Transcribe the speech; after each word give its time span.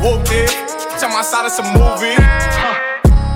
Whooped 0.00 0.32
it. 0.32 0.48
Tell 0.96 1.12
my 1.12 1.20
side 1.20 1.44
of 1.44 1.52
some 1.52 1.68
movie. 1.76 2.16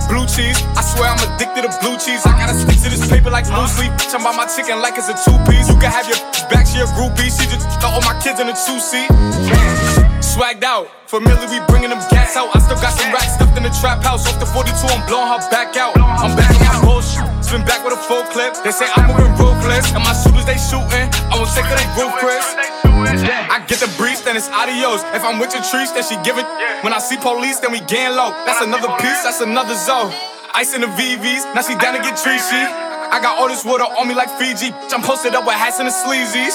Blue 0.09 0.25
cheese, 0.25 0.61
I 0.77 0.81
swear 0.81 1.13
I'm 1.13 1.21
addicted 1.21 1.69
to 1.69 1.73
blue 1.81 1.97
cheese. 2.01 2.25
I 2.25 2.33
gotta 2.37 2.57
stick 2.57 2.81
to 2.85 2.89
this 2.89 3.05
paper 3.05 3.29
like 3.29 3.45
blue 3.45 3.69
sleep. 3.69 3.93
Bitch, 4.01 4.17
I'm 4.17 4.25
about 4.25 4.37
my 4.37 4.49
chicken 4.49 4.81
like 4.81 4.97
it's 4.97 5.13
a 5.13 5.17
two 5.17 5.37
piece. 5.45 5.69
You 5.69 5.77
can 5.77 5.93
have 5.93 6.09
your 6.09 6.17
back, 6.49 6.65
to 6.73 6.77
your 6.77 6.89
groupie. 6.97 7.29
She 7.29 7.45
just 7.49 7.65
got 7.85 7.93
all 7.93 8.05
my 8.05 8.17
kids 8.21 8.41
in 8.41 8.49
a 8.49 8.57
two 8.57 8.81
seat. 8.81 9.09
Swagged 10.25 10.65
out, 10.65 10.89
familiar, 11.05 11.49
we 11.53 11.61
bringing 11.69 11.93
them 11.93 12.01
gas 12.09 12.37
out. 12.37 12.49
I 12.57 12.61
still 12.65 12.81
got 12.81 12.97
some 12.97 13.13
racks 13.13 13.37
stuffed 13.37 13.57
in 13.57 13.65
the 13.65 13.73
trap 13.81 14.01
house. 14.01 14.25
Off 14.25 14.41
the 14.41 14.49
42, 14.49 14.73
I'm 14.89 15.05
blowing 15.05 15.29
her 15.29 15.41
back 15.53 15.77
out. 15.77 15.97
I'm 15.97 16.37
back 16.37 16.53
on 16.53 16.65
my 16.65 16.81
bullshit. 16.81 17.25
Spin 17.45 17.65
back 17.69 17.85
with 17.85 17.93
a 17.93 18.01
full 18.09 18.25
clip. 18.33 18.57
They 18.65 18.73
say 18.73 18.89
I'm 18.97 19.09
moving 19.09 19.37
ruthless. 19.37 19.93
And 19.93 20.05
my 20.05 20.17
shooters, 20.17 20.49
they 20.49 20.57
shooting. 20.57 21.13
I 21.29 21.37
won't 21.37 21.53
take 21.53 21.69
of 21.69 21.77
they 21.77 21.89
roof, 21.97 22.74
Chris. 23.25 23.51
I 23.51 23.65
get 23.67 23.79
the 23.81 23.91
breeze, 23.97 24.21
then 24.23 24.37
it's 24.37 24.49
adios. 24.49 25.03
If 25.17 25.25
I'm 25.25 25.41
with 25.41 25.53
your 25.57 25.65
trees, 25.65 25.91
then 25.93 26.05
she 26.05 26.17
give 26.23 26.37
it. 26.37 26.47
When 26.85 26.93
I 26.93 27.01
see 27.01 27.17
police, 27.17 27.59
then 27.61 27.73
we 27.73 27.81
gang 27.81 28.15
low. 28.15 28.31
That's 28.45 28.61
another 28.61 28.93
piece, 29.01 29.25
that's 29.25 29.41
another 29.41 29.75
zone. 29.75 30.13
Ice 30.55 30.75
in 30.75 30.83
the 30.83 30.93
VVs, 30.93 31.55
now 31.55 31.63
she 31.63 31.75
down 31.75 31.97
to 31.97 32.03
get 32.05 32.15
treachy. 32.15 32.63
I 33.11 33.21
got 33.21 33.39
all 33.39 33.49
this 33.49 33.65
water 33.65 33.85
on 33.85 34.09
me 34.09 34.15
like 34.15 34.31
Fiji. 34.39 34.73
I'm 34.93 35.03
posted 35.03 35.35
up 35.35 35.47
with 35.47 35.55
hats 35.55 35.79
and 35.79 35.89
the 35.89 35.93
sleazies. 35.93 36.55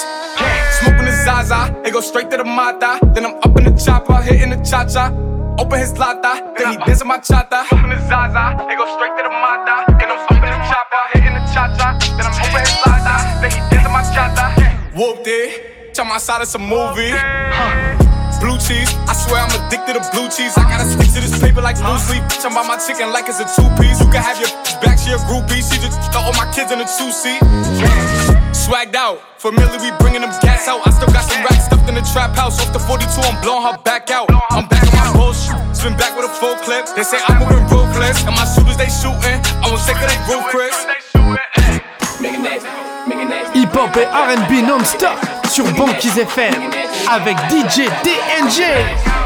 Smoking 0.80 1.04
the 1.04 1.12
Zaza, 1.24 1.74
it 1.84 1.92
go 1.92 2.00
straight 2.00 2.30
to 2.30 2.36
the 2.36 2.44
Mata. 2.44 2.98
Then 3.14 3.26
I'm 3.26 3.36
up 3.36 3.56
in 3.58 3.64
the 3.64 3.74
chopper, 3.76 4.16
hitting 4.22 4.50
the 4.50 4.56
cha 4.64 4.84
cha. 4.84 5.12
Open 5.58 5.78
his 5.78 5.98
lata, 5.98 6.54
then 6.56 6.72
he 6.72 6.76
dancing 6.84 7.08
my 7.08 7.18
chata. 7.18 7.64
Open 7.72 7.90
the 7.90 7.98
Zaza, 8.08 8.56
it 8.70 8.76
go 8.78 8.86
straight 8.96 9.16
to 9.18 9.22
the 9.24 9.30
Mata. 9.30 9.84
Then 9.98 10.10
I'm 10.10 10.20
up 10.24 10.30
in 10.32 10.40
the 10.40 10.60
chopper, 10.68 11.02
hitting 11.12 11.34
the 11.34 11.42
cha 11.52 11.68
cha. 11.76 11.98
Then 12.16 12.24
I'm 12.24 12.32
open 12.32 12.60
his 12.60 12.76
lata, 12.86 13.40
then 13.40 13.50
he 13.50 13.60
dancing 13.68 13.92
my 13.92 14.02
chata. 14.14 14.94
Whooped 14.94 15.26
it. 15.26 15.79
Tell 15.92 16.04
my 16.04 16.18
side 16.18 16.40
it's 16.42 16.54
a 16.54 16.58
movie. 16.58 17.10
Blue 18.38 18.56
cheese, 18.62 18.88
I 19.10 19.12
swear 19.12 19.42
I'm 19.42 19.50
addicted 19.58 19.98
to 19.98 20.02
blue 20.14 20.30
cheese. 20.30 20.54
I 20.56 20.64
gotta 20.64 20.86
stick 20.86 21.10
to 21.12 21.20
this 21.20 21.34
paper 21.42 21.60
like 21.60 21.76
blue 21.82 21.98
sleep. 21.98 22.22
Talking 22.40 22.54
about 22.54 22.70
my 22.70 22.78
chicken 22.78 23.10
like 23.10 23.26
it's 23.26 23.42
a 23.42 23.46
two 23.58 23.66
piece. 23.74 23.98
You 23.98 24.06
can 24.06 24.22
have 24.22 24.38
your 24.38 24.48
back, 24.80 25.02
she 25.02 25.10
a 25.10 25.18
groupie. 25.26 25.58
She 25.58 25.82
just 25.82 25.98
got 26.14 26.22
all 26.22 26.36
my 26.38 26.46
kids 26.54 26.70
in 26.70 26.78
a 26.78 26.86
two 26.86 27.10
seat. 27.10 27.42
Swagged 28.54 28.94
out, 28.94 29.18
familiar, 29.42 29.82
we 29.82 29.90
bringing 29.98 30.22
them 30.22 30.30
gas 30.40 30.70
out. 30.70 30.86
I 30.86 30.94
still 30.94 31.10
got 31.10 31.26
some 31.26 31.42
racks 31.42 31.66
stuffed 31.66 31.88
in 31.90 31.98
the 31.98 32.06
trap 32.14 32.38
house. 32.38 32.62
Off 32.62 32.72
the 32.72 32.80
42, 32.80 33.10
I'm 33.26 33.36
blowing 33.42 33.66
her 33.66 33.76
back 33.82 34.14
out. 34.14 34.30
I'm 34.54 34.70
back 34.70 34.86
on 34.94 34.94
my 34.94 35.12
bullshit. 35.12 35.58
Spin 35.74 35.98
back 35.98 36.14
with 36.14 36.30
a 36.30 36.32
full 36.38 36.54
clip. 36.62 36.86
They 36.94 37.02
say 37.02 37.18
I'm 37.26 37.42
moving 37.42 37.66
ruthless. 37.66 38.22
And 38.24 38.38
my 38.38 38.46
shooters, 38.46 38.78
they 38.78 38.88
shooting. 38.88 39.42
I 39.58 39.66
won't 39.66 39.82
take 39.82 39.98
of 39.98 40.06
they 40.06 40.20
roof, 40.30 40.46
Chris. 40.54 40.86
Hip-hop 43.58 43.96
et 43.96 44.08
RB 44.08 44.62
non-stop 44.62 45.39
sur 45.50 45.64
Banquise 45.72 46.16
FM 46.16 46.54
avec 47.08 47.36
DJ 47.50 47.88
TNG. 48.04 49.19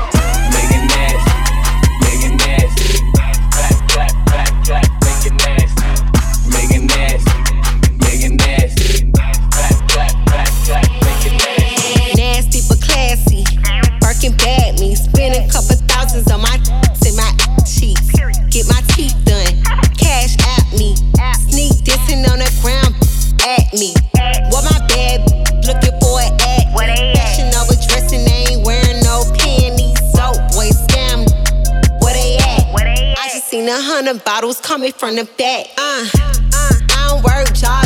Bottles 34.24 34.60
coming 34.60 34.92
from 34.92 35.16
the 35.16 35.24
back. 35.36 35.66
Uh, 35.76 36.06
uh, 36.14 36.72
I 36.90 37.08
don't 37.08 37.22
work 37.22 37.52
jobs. 37.54 37.83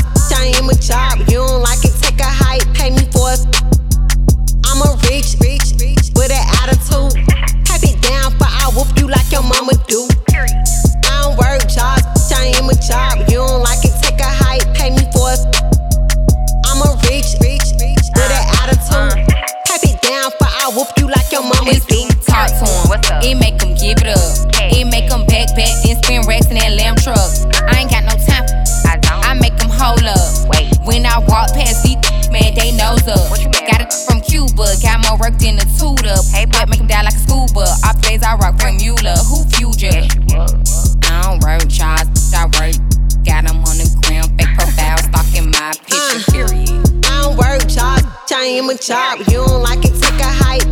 Mueller. 38.78 39.18
Who 39.28 39.44
future? 39.50 40.06
I 40.30 41.22
don't 41.22 41.42
work, 41.42 41.68
Charles. 41.68 42.32
I 42.34 42.46
work. 42.58 42.76
Got 43.24 43.44
him 43.50 43.58
on 43.66 43.76
the 43.76 43.88
ground, 44.06 44.30
fake 44.38 44.54
profile, 44.56 44.96
stalking 44.98 45.50
my 45.50 45.72
picture. 45.84 46.22
Period. 46.32 46.70
I 47.04 47.22
don't 47.22 47.36
work 47.36 47.66
jobs, 47.68 48.04
I 48.32 48.56
am 48.56 48.70
a 48.70 48.76
job. 48.76 49.18
You 49.28 49.44
don't 49.44 49.62
like 49.62 49.84
it? 49.84 49.92
Take 50.00 50.20
a 50.20 50.32
hike, 50.42 50.67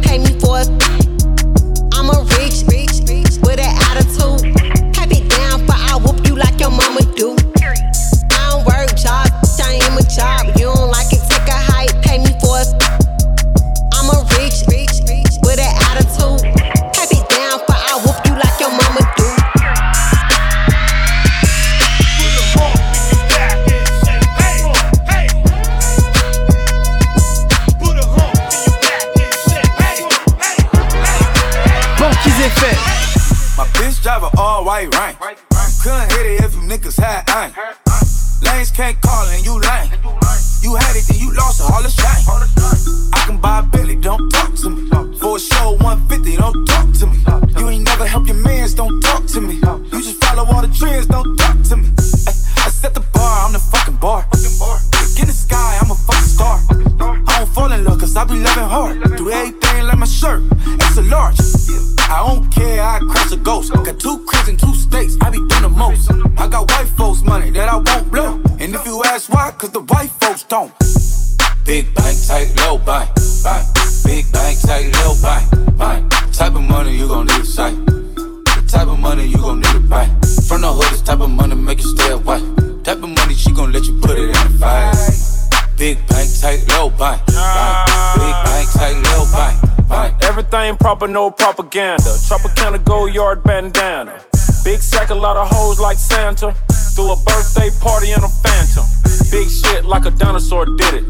no 91.16 91.30
propaganda. 91.30 92.10
Tropicana 92.28 92.78
gold 92.84 93.14
yard 93.14 93.42
bandana. 93.42 94.20
Big 94.64 94.82
sack, 94.82 95.08
a 95.08 95.14
lot 95.14 95.38
of 95.38 95.48
hoes 95.50 95.80
like 95.80 95.96
Santa. 95.96 96.52
Threw 96.94 97.10
a 97.10 97.16
birthday 97.24 97.70
party 97.80 98.12
in 98.12 98.22
a 98.22 98.28
phantom. 98.44 98.84
Big 99.30 99.48
shit 99.48 99.86
like 99.86 100.04
a 100.04 100.10
dinosaur 100.10 100.66
did 100.66 100.92
it. 101.00 101.04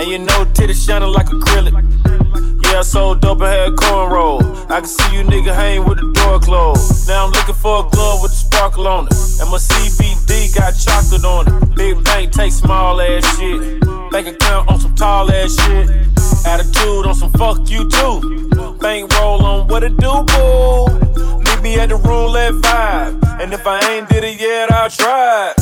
And 0.00 0.06
you 0.10 0.18
know, 0.18 0.40
titties 0.56 0.84
shining 0.84 1.10
like 1.10 1.26
acrylic. 1.26 1.74
Yeah, 2.64 2.80
I 2.80 2.82
sold 2.82 3.20
dope 3.20 3.40
and 3.42 3.52
had 3.54 3.72
cornrow. 3.76 4.42
I 4.68 4.80
can 4.80 4.88
see 4.88 5.14
you 5.14 5.22
nigga 5.22 5.54
hang 5.54 5.84
with 5.88 5.98
the 5.98 6.10
door 6.18 6.40
closed. 6.40 7.06
Now 7.06 7.26
I'm 7.26 7.30
looking 7.30 7.54
for 7.54 7.86
a 7.86 7.90
glove 7.90 8.22
with 8.22 8.32
a 8.32 8.34
sparkle 8.34 8.88
on 8.88 9.06
it. 9.06 9.14
And 9.40 9.48
my 9.48 9.58
CBD 9.58 10.56
got 10.56 10.72
chocolate 10.74 11.24
on 11.24 11.42
it. 11.46 11.76
Big 11.76 12.02
bank 12.02 12.32
take 12.32 12.50
small 12.50 13.00
ass 13.00 13.22
shit. 13.38 13.80
Bank 14.10 14.26
account 14.26 14.68
on 14.70 14.80
some 14.80 14.96
tall 14.96 15.30
ass 15.30 15.54
shit. 15.62 15.88
Attitude 16.44 17.06
on 17.06 17.14
some 17.14 17.30
fuck 17.30 17.70
you 17.70 17.88
too. 17.88 18.45
Bank 18.86 19.12
roll 19.18 19.44
on 19.44 19.66
what 19.66 19.82
it 19.82 19.96
do, 19.96 20.12
boo. 20.22 20.86
Meet 21.40 21.60
me 21.60 21.74
at 21.80 21.88
the 21.88 21.96
roulette 22.06 22.52
vibe. 22.52 23.42
And 23.42 23.52
if 23.52 23.66
I 23.66 23.80
ain't 23.90 24.08
did 24.08 24.22
it 24.22 24.38
yet, 24.38 24.70
I'll 24.70 24.88
try. 24.88 25.52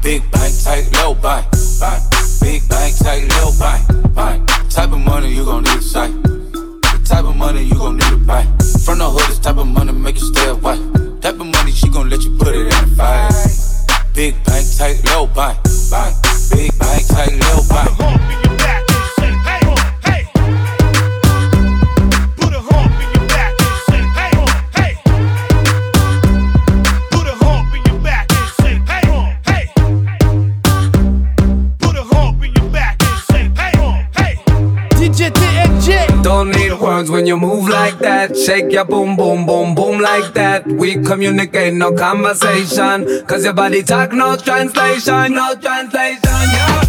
Big 0.00 0.22
bank, 0.30 0.54
take 0.62 0.88
little 0.92 1.16
bank, 1.16 1.44
bank. 1.80 2.00
Big 2.40 2.62
bank, 2.68 2.94
take 2.98 3.24
little 3.34 3.52
bank, 3.58 4.14
bank. 4.14 4.48
Type 4.70 4.92
of 4.92 5.00
money 5.00 5.34
you 5.34 5.44
gon' 5.44 5.64
need 5.64 5.74
to 5.74 5.82
say. 5.82 6.06
The 6.06 7.02
type 7.04 7.24
of 7.24 7.34
money 7.34 7.64
you 7.64 7.74
gon' 7.74 7.96
need 7.96 8.10
to 8.10 8.16
buy. 8.16 8.44
From 8.84 8.98
the 8.98 9.10
hood, 9.10 9.28
this 9.28 9.40
type 9.40 9.56
of 9.56 9.66
money 9.66 9.90
make 9.90 10.14
you 10.14 10.26
stay 10.32 10.48
away. 10.48 10.78
Type 11.18 11.40
of 11.40 11.46
money 11.46 11.72
she 11.72 11.88
gon' 11.88 12.08
let 12.08 12.22
you 12.22 12.30
put 12.38 12.54
it 12.54 12.62
in 12.62 12.68
the 12.68 12.94
face. 12.94 13.84
Big 14.14 14.34
bank, 14.44 14.64
take 14.78 15.02
little 15.02 15.26
bank, 15.26 15.58
bank. 15.90 16.14
Big 16.54 16.70
bank, 16.78 17.06
take 17.08 17.42
little 17.42 17.66
bank. 17.68 18.45
Don't 36.46 36.56
need 36.58 36.80
words 36.80 37.10
when 37.10 37.26
you 37.26 37.36
move 37.36 37.68
like 37.68 37.98
that. 37.98 38.36
Shake 38.36 38.70
your 38.70 38.84
boom, 38.84 39.16
boom, 39.16 39.46
boom, 39.46 39.74
boom 39.74 39.98
like 40.00 40.32
that. 40.34 40.64
We 40.64 40.94
communicate, 41.02 41.74
no 41.74 41.92
conversation. 41.92 43.26
Cause 43.26 43.44
your 43.44 43.52
body 43.52 43.82
talk, 43.82 44.12
no 44.12 44.36
translation, 44.36 45.34
no 45.34 45.56
translation, 45.56 46.20
yeah. 46.22 46.84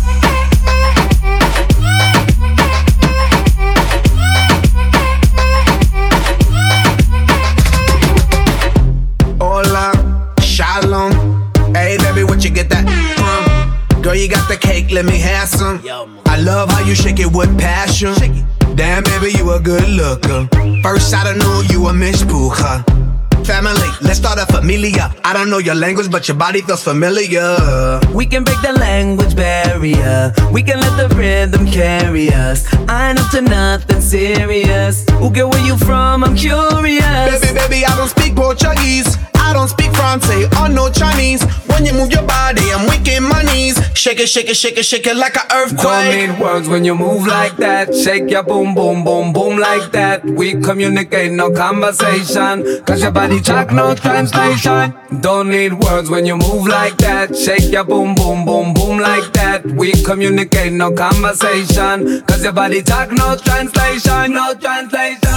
Hola, 9.41 10.35
shalom. 10.39 11.51
Hey, 11.73 11.97
baby, 11.97 12.23
what 12.23 12.43
you 12.43 12.51
get 12.51 12.69
that 12.69 12.85
from? 13.17 14.03
Girl, 14.03 14.13
you 14.13 14.29
got 14.29 14.47
the 14.47 14.57
cake, 14.57 14.91
let 14.91 15.05
me 15.05 15.17
have 15.17 15.49
some. 15.49 15.81
I 16.27 16.39
love 16.39 16.69
how 16.69 16.85
you 16.85 16.93
shake 16.93 17.19
it 17.19 17.31
with 17.33 17.57
passion. 17.57 18.13
Damn, 18.77 19.03
baby, 19.03 19.35
you 19.35 19.51
a 19.51 19.59
good 19.59 19.89
looker. 19.89 20.47
First 20.83 21.09
shot, 21.09 21.25
I 21.25 21.33
knew 21.33 21.63
you 21.73 21.87
a 21.87 21.93
Miss 21.93 22.23
Puja. 22.23 22.85
Family, 23.43 23.89
let's 24.01 24.19
start 24.19 24.37
a 24.37 24.45
familia. 24.45 25.11
I 25.23 25.33
don't 25.33 25.49
know 25.49 25.57
your 25.57 25.73
language, 25.73 26.11
but 26.11 26.27
your 26.27 26.37
body 26.37 26.61
feels 26.61 26.83
familiar. 26.83 27.99
We 28.13 28.27
can 28.27 28.43
break 28.43 28.61
the 28.61 28.73
language 28.73 29.35
barrier. 29.35 30.31
We 30.51 30.61
can 30.61 30.79
let 30.79 30.95
the 30.95 31.15
rhythm 31.15 31.65
carry 31.65 32.29
us. 32.31 32.71
I 32.87 33.09
ain't 33.09 33.19
up 33.19 33.31
to 33.31 33.41
nothing 33.41 34.01
serious. 34.01 35.05
Who 35.11 35.31
get 35.31 35.47
where 35.49 35.65
you 35.65 35.75
from? 35.77 36.23
I'm 36.23 36.35
curious. 36.35 37.41
Baby, 37.41 37.57
baby, 37.57 37.85
I 37.85 37.97
don't 37.97 38.09
speak 38.09 38.35
Portuguese. 38.35 39.17
I 39.47 39.53
don't 39.53 39.69
speak 39.69 39.95
Francais 39.95 40.43
or 40.59 40.65
oh, 40.65 40.67
no 40.67 40.89
Chinese. 40.89 41.41
When 41.71 41.85
you 41.85 41.93
move 41.93 42.11
your 42.11 42.23
body, 42.23 42.63
I'm 42.73 42.85
weak 42.89 43.07
in 43.07 43.23
my 43.23 43.43
knees. 43.43 43.79
Shake 43.93 44.19
it, 44.19 44.27
shake 44.27 44.49
it, 44.49 44.57
shake 44.57 44.77
it, 44.77 44.83
shake 44.83 45.07
it 45.07 45.15
like 45.15 45.37
an 45.37 45.47
earthquake. 45.53 45.83
Don't 45.83 46.15
need 46.17 46.39
words 46.41 46.67
when 46.67 46.83
you 46.83 46.95
move 46.95 47.25
like 47.25 47.55
that. 47.57 47.95
Shake 47.95 48.29
your 48.29 48.43
boom, 48.43 48.75
boom, 48.75 49.05
boom, 49.05 49.31
boom 49.31 49.57
like 49.57 49.89
that. 49.93 50.25
We 50.25 50.59
communicate, 50.61 51.31
no 51.31 51.49
conversation. 51.51 52.83
Cause 52.83 53.01
your 53.01 53.11
body 53.11 53.39
talk, 53.39 53.71
no 53.71 53.95
translation. 53.95 54.93
Don't 55.21 55.49
need 55.49 55.73
words 55.73 56.09
when 56.09 56.25
you 56.25 56.35
move 56.35 56.67
like 56.67 56.97
that. 56.97 57.33
Shake 57.33 57.71
your 57.71 57.85
boom, 57.85 58.15
boom, 58.15 58.43
boom, 58.43 58.73
boom 58.73 58.99
like 58.99 59.31
that. 59.33 59.65
We 59.65 59.93
communicate, 60.03 60.73
no 60.73 60.91
conversation. 60.91 62.21
Cause 62.27 62.43
your 62.43 62.53
body 62.53 62.81
talk, 62.83 63.13
no 63.13 63.37
translation, 63.37 64.33
no 64.33 64.53
translation, 64.55 65.36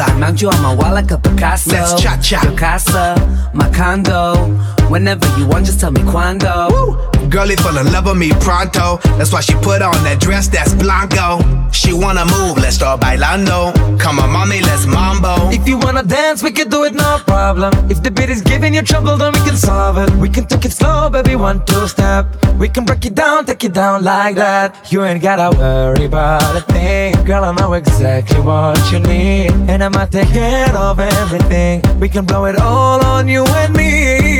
¿Qué 0.00 0.06
pasa? 0.06 0.18
Mount 0.18 0.40
you 0.40 0.48
on 0.48 0.62
my 0.62 0.74
wall 0.74 0.94
like 0.94 1.10
a 1.10 1.18
Picasso. 1.18 1.72
Let's 1.72 2.00
cha-cha. 2.00 2.42
Your 2.42 2.56
casa, 2.56 3.14
my 3.52 3.68
condo. 3.70 4.56
Whenever 4.90 5.24
you 5.38 5.46
want, 5.46 5.66
just 5.66 5.78
tell 5.78 5.92
me 5.92 6.02
cuando. 6.02 7.10
Girlie 7.28 7.54
fell 7.54 7.78
in 7.78 7.92
love 7.92 8.06
with 8.06 8.16
me 8.16 8.30
pronto. 8.40 8.96
That's 9.16 9.32
why 9.32 9.40
she 9.40 9.54
put 9.54 9.82
on 9.82 9.94
that 10.02 10.18
dress 10.18 10.48
that's 10.48 10.74
blanco. 10.74 11.38
She 11.70 11.92
wanna 11.92 12.24
move, 12.24 12.58
let's 12.58 12.74
start 12.74 13.00
bailando. 13.00 13.72
Come 14.00 14.18
on, 14.18 14.30
mommy, 14.32 14.60
let's 14.62 14.86
mambo. 14.86 15.48
If 15.50 15.68
you 15.68 15.78
wanna 15.78 16.02
dance, 16.02 16.42
we 16.42 16.50
can 16.50 16.68
do 16.68 16.82
it, 16.82 16.92
no 16.92 17.20
problem. 17.24 17.72
If 17.88 18.02
the 18.02 18.10
beat 18.10 18.30
is 18.30 18.42
giving 18.42 18.74
you 18.74 18.82
trouble, 18.82 19.16
then 19.16 19.32
we 19.32 19.38
can 19.40 19.56
solve 19.56 19.96
it. 19.98 20.10
We 20.16 20.28
can 20.28 20.46
take 20.46 20.64
it 20.64 20.72
slow, 20.72 21.08
baby, 21.08 21.36
one, 21.36 21.64
two 21.66 21.86
step. 21.86 22.26
We 22.58 22.68
can 22.68 22.84
break 22.84 23.06
it 23.06 23.14
down, 23.14 23.46
take 23.46 23.62
it 23.62 23.72
down 23.72 24.02
like 24.02 24.34
that. 24.34 24.90
You 24.90 25.04
ain't 25.04 25.22
gotta 25.22 25.56
worry 25.56 26.06
about 26.06 26.56
a 26.56 26.62
thing. 26.62 27.14
Girl, 27.24 27.44
I 27.44 27.52
know 27.54 27.74
exactly 27.74 28.40
what 28.40 28.76
you 28.90 28.98
need. 28.98 29.52
And 29.70 29.84
I'ma 29.84 30.06
take 30.06 30.30
care 30.30 30.76
of 30.76 30.98
everything. 30.98 31.80
We 32.00 32.08
can 32.08 32.24
blow 32.24 32.46
it 32.46 32.56
all 32.58 33.04
on 33.04 33.28
you 33.28 33.44
and 33.46 33.72
me. 33.72 34.39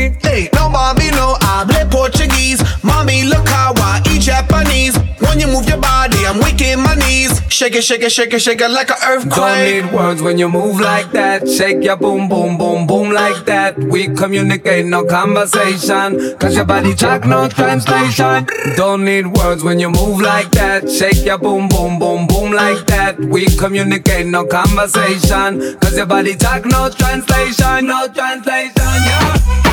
No 0.53 0.69
mommy, 0.69 1.11
no 1.11 1.37
hable 1.41 1.91
Portuguese. 1.91 2.63
Mommy, 2.83 3.25
look 3.25 3.47
how 3.49 3.73
I 3.77 4.03
eat 4.11 4.23
Japanese. 4.23 4.97
When 5.21 5.39
you 5.39 5.47
move 5.47 5.69
your 5.69 5.79
body, 5.79 6.25
I'm 6.27 6.39
weak 6.39 6.61
in 6.61 6.81
my 6.81 6.95
knees. 6.95 7.41
Shake 7.49 7.75
it, 7.75 7.85
shake 7.85 8.03
it, 8.03 8.11
shake 8.11 8.33
it, 8.33 8.41
shake 8.41 8.61
it 8.61 8.71
like 8.71 8.91
an 8.91 8.97
earthquake. 9.07 9.35
Don't 9.35 9.85
need 9.85 9.93
words 9.93 10.23
when 10.23 10.39
you 10.39 10.49
move 10.49 10.81
like 10.81 11.11
that. 11.13 11.49
Shake 11.49 11.83
your 11.85 11.97
boom, 11.97 12.29
boom, 12.29 12.57
boom, 12.57 12.87
boom 12.87 13.11
like 13.11 13.45
that. 13.47 13.79
We 13.79 14.09
communicate, 14.09 14.87
no 14.87 15.05
conversation. 15.05 16.39
Cause 16.39 16.57
your 16.57 16.65
body 16.65 16.95
talk, 16.95 17.27
no 17.27 17.49
translation. 17.49 18.47
Don't 18.77 19.05
need 19.05 19.27
words 19.27 19.63
when 19.63 19.79
you 19.79 19.91
move 19.91 20.21
like 20.21 20.51
that. 20.53 20.91
Shake 20.91 21.25
your 21.25 21.39
boom, 21.39 21.69
boom, 21.69 21.99
boom, 21.99 22.27
boom 22.27 22.53
like 22.53 22.87
that. 22.87 23.19
We 23.21 23.47
communicate, 23.57 24.27
no 24.27 24.47
conversation. 24.47 25.79
Cause 25.81 25.97
your 25.97 26.07
body 26.07 26.35
talk, 26.37 26.65
no 26.65 26.89
translation, 26.91 27.87
no 27.87 28.09
translation, 28.09 28.73
yeah. 28.77 29.70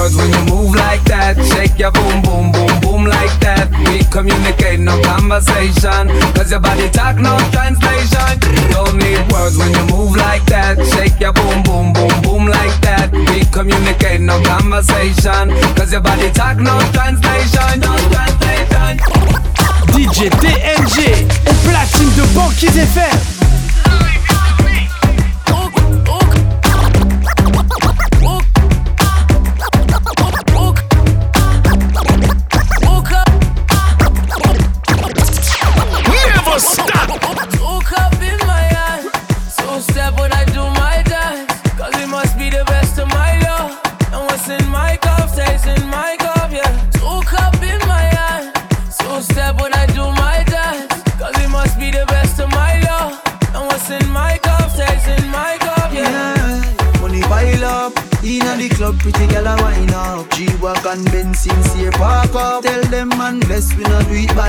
Words 0.00 0.16
when 0.16 0.32
you 0.32 0.44
move 0.48 0.74
like 0.74 1.02
that. 1.04 1.36
Shake 1.52 1.78
your 1.78 1.92
boom, 1.92 2.22
boom, 2.22 2.52
boom, 2.52 2.72
boom 2.80 3.02
like 3.04 3.34
that. 3.44 3.68
We 3.84 4.00
communicate, 4.08 4.80
no 4.80 4.96
conversation. 5.02 6.08
Cause 6.34 6.50
your 6.50 6.60
body 6.60 6.88
talk, 6.90 7.16
no 7.16 7.36
translation. 7.52 8.32
Don't 8.72 8.96
need 8.96 9.20
words 9.32 9.56
when 9.60 9.70
you 9.76 9.84
move 9.92 10.16
like 10.16 10.44
that. 10.46 10.80
Shake 10.96 11.20
your 11.20 11.32
boom, 11.32 11.62
boom, 11.62 11.92
boom, 11.92 12.14
boom 12.22 12.44
like 12.48 12.76
that. 12.80 13.12
We 13.12 13.44
communicate, 13.52 14.20
no 14.20 14.40
conversation. 14.42 15.52
Cause 15.76 15.92
your 15.92 16.00
body 16.00 16.30
talk, 16.32 16.56
no 16.56 16.80
translation, 16.96 17.84
no 17.84 17.92
translation. 18.08 18.92
DJ 19.92 20.30
TNG. 20.40 20.96
Au 21.48 21.54
platine 21.68 22.10
de 22.16 22.24
Banquise 22.34 22.78
FM. 22.96 23.40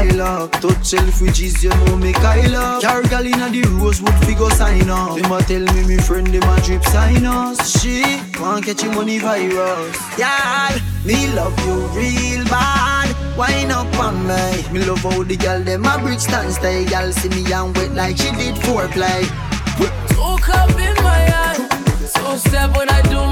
Not 0.01 0.09
do 0.09 0.09
it 0.09 0.17
by 0.17 0.17
luck. 0.17 0.51
Touch 0.61 0.91
Selfridges, 0.91 1.63
you 1.63 1.69
know 1.69 1.97
me 1.97 2.13
Kyle 2.13 2.55
up. 2.55 2.81
Car 2.81 3.03
girl 3.03 3.25
inna 3.25 3.49
the 3.49 3.61
Rosewood 3.79 4.13
figure 4.25 4.49
sign 4.51 4.89
up. 4.89 5.15
Them 5.17 5.31
a 5.31 5.41
tell 5.41 5.75
me 5.75 5.87
me 5.87 5.97
friend 5.97 6.27
them 6.27 6.43
a 6.43 6.61
drip 6.61 6.83
sign 6.85 7.25
us. 7.25 7.81
She 7.81 8.03
want 8.39 8.65
catch 8.65 8.85
money 8.85 9.19
virus. 9.19 9.97
Yeah, 10.17 10.79
me 11.05 11.27
love 11.33 11.57
you 11.65 11.87
real 11.97 12.45
bad. 12.45 13.37
Wine 13.37 13.71
up 13.71 13.93
on 13.99 14.27
me. 14.27 14.71
Me 14.71 14.85
love 14.85 14.99
how 14.99 15.23
the 15.23 15.37
girl 15.37 15.61
them 15.63 15.85
a 15.85 15.97
brick 15.99 16.19
stand 16.19 16.53
stay. 16.53 16.85
Girl 16.85 17.11
see 17.11 17.29
me 17.29 17.51
and 17.51 17.75
wet 17.77 17.91
like 17.93 18.17
she 18.17 18.31
did 18.31 18.55
foreplay. 18.55 19.25
Two 20.09 20.37
cup 20.43 20.69
in 20.71 20.95
my 21.03 21.17
hand. 21.17 21.71
Two 22.13 22.37
step 22.37 22.75
when 22.75 22.89
I 22.89 23.01
do 23.03 23.30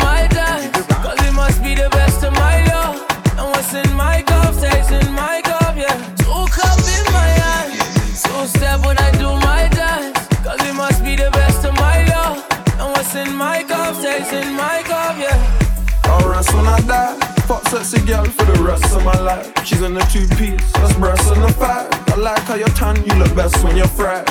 fuck 17.50 17.68
sexy 17.68 18.00
girl 18.06 18.24
for 18.26 18.46
the 18.46 18.62
rest 18.62 18.96
of 18.96 19.04
my 19.04 19.20
life. 19.22 19.52
She's 19.66 19.82
in 19.82 19.98
a 19.98 20.06
two 20.14 20.28
piece, 20.38 20.72
that's 20.74 20.94
breasts 20.98 21.32
in 21.32 21.42
the 21.42 21.52
five. 21.54 21.90
I 22.10 22.16
like 22.16 22.44
how 22.44 22.54
you're 22.54 22.76
tan, 22.78 22.96
you 23.08 23.14
look 23.16 23.36
best 23.36 23.64
when 23.64 23.76
you're 23.76 23.88
fried. 23.88 24.30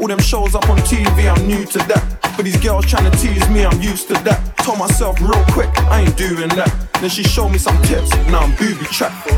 All 0.00 0.08
them 0.08 0.18
shows 0.18 0.56
up 0.56 0.68
on 0.68 0.78
TV, 0.78 1.32
I'm 1.32 1.46
new 1.46 1.64
to 1.64 1.78
that. 1.90 2.02
But 2.34 2.44
these 2.44 2.56
girls 2.56 2.84
trying 2.84 3.08
to 3.08 3.16
tease 3.18 3.48
me, 3.50 3.64
I'm 3.64 3.80
used 3.80 4.08
to 4.08 4.14
that. 4.24 4.40
Told 4.64 4.80
myself 4.80 5.20
real 5.20 5.44
quick, 5.54 5.70
I 5.94 6.00
ain't 6.00 6.16
doing 6.16 6.48
that. 6.58 6.72
Then 7.00 7.08
she 7.08 7.22
showed 7.22 7.50
me 7.50 7.58
some 7.58 7.80
tips, 7.82 8.10
now 8.32 8.40
I'm 8.40 8.50
booby 8.56 8.86
trapped. 8.86 9.28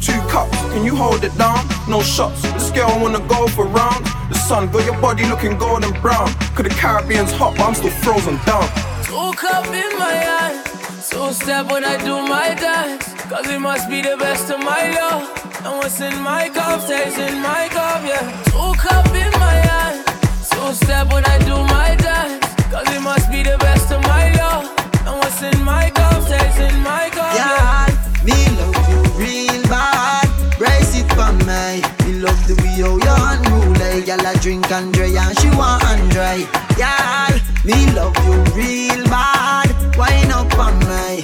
Two 0.00 0.20
cups, 0.30 0.56
can 0.70 0.84
you 0.84 0.94
hold 0.94 1.24
it 1.24 1.36
down? 1.36 1.58
No 1.88 2.00
shots, 2.02 2.40
this 2.54 2.70
girl 2.70 2.96
wanna 3.02 3.26
go 3.26 3.48
for 3.48 3.64
rounds. 3.66 4.08
The 4.28 4.38
sun 4.46 4.70
got 4.70 4.84
your 4.84 4.98
body 5.00 5.24
looking 5.26 5.58
golden 5.58 5.90
brown. 6.00 6.28
Cause 6.54 6.66
the 6.68 6.70
Caribbean's 6.70 7.32
hot, 7.32 7.56
but 7.56 7.64
I'm 7.66 7.74
still 7.74 7.90
frozen 7.90 8.38
down. 8.46 8.62
Two 9.02 9.32
cup 9.36 9.66
in 9.66 9.98
my 9.98 10.12
hand. 10.12 10.69
Two 11.08 11.32
step 11.32 11.72
when 11.72 11.82
I 11.82 11.96
do 12.04 12.20
my 12.28 12.54
dance. 12.54 13.14
Cause 13.24 13.48
it 13.48 13.58
must 13.58 13.88
be 13.88 14.02
the 14.02 14.16
best 14.18 14.50
of 14.50 14.60
my 14.60 14.90
love. 14.92 15.24
And 15.64 15.78
what's 15.78 15.98
in 16.00 16.20
my 16.20 16.50
cup 16.50 16.82
stays 16.82 17.16
in 17.16 17.40
my 17.40 17.68
cup, 17.70 18.04
yeah. 18.04 18.20
Two 18.52 18.72
cup 18.76 19.06
in 19.08 19.30
my 19.40 19.56
hand. 19.70 20.04
Two 20.50 20.72
step 20.74 21.10
when 21.10 21.24
I 21.24 21.38
do 21.38 21.56
my 21.72 21.96
dance. 21.96 22.44
Cause 22.70 22.86
it 22.94 23.00
must 23.00 23.30
be 23.30 23.42
the 23.42 23.56
best 23.58 23.90
of 23.90 24.02
my 24.02 24.30
love. 24.34 24.68
And 25.06 25.16
what's 25.16 25.40
in 25.42 25.64
my 25.64 25.88
cup 25.90 26.22
stays 26.24 26.58
in 26.68 26.78
my 26.80 27.08
cup, 27.08 27.32
yeah. 27.34 27.88
Yeah, 27.88 28.24
me 28.24 28.38
love 28.60 28.76
you 28.92 29.00
real 29.16 29.62
bad. 29.72 30.28
Brace 30.58 31.00
it 31.00 31.08
for 31.16 31.32
me. 31.48 31.80
Me 32.04 32.20
love 32.20 32.40
the 32.46 32.54
way 32.60 32.76
how 32.84 33.00
you 33.00 33.16
unruly. 33.32 34.04
Girl 34.04 34.26
I 34.26 34.34
drink 34.42 34.70
Andre 34.70 35.16
and 35.16 35.38
she 35.40 35.48
want 35.56 35.82
Andre. 35.82 36.44
Yeah, 36.76 37.40
me 37.64 37.90
love 37.96 38.16
you 38.26 38.36
real 38.52 39.04
bad. 39.06 39.69
Wine 40.00 40.32
up 40.32 40.58
on. 40.58 40.78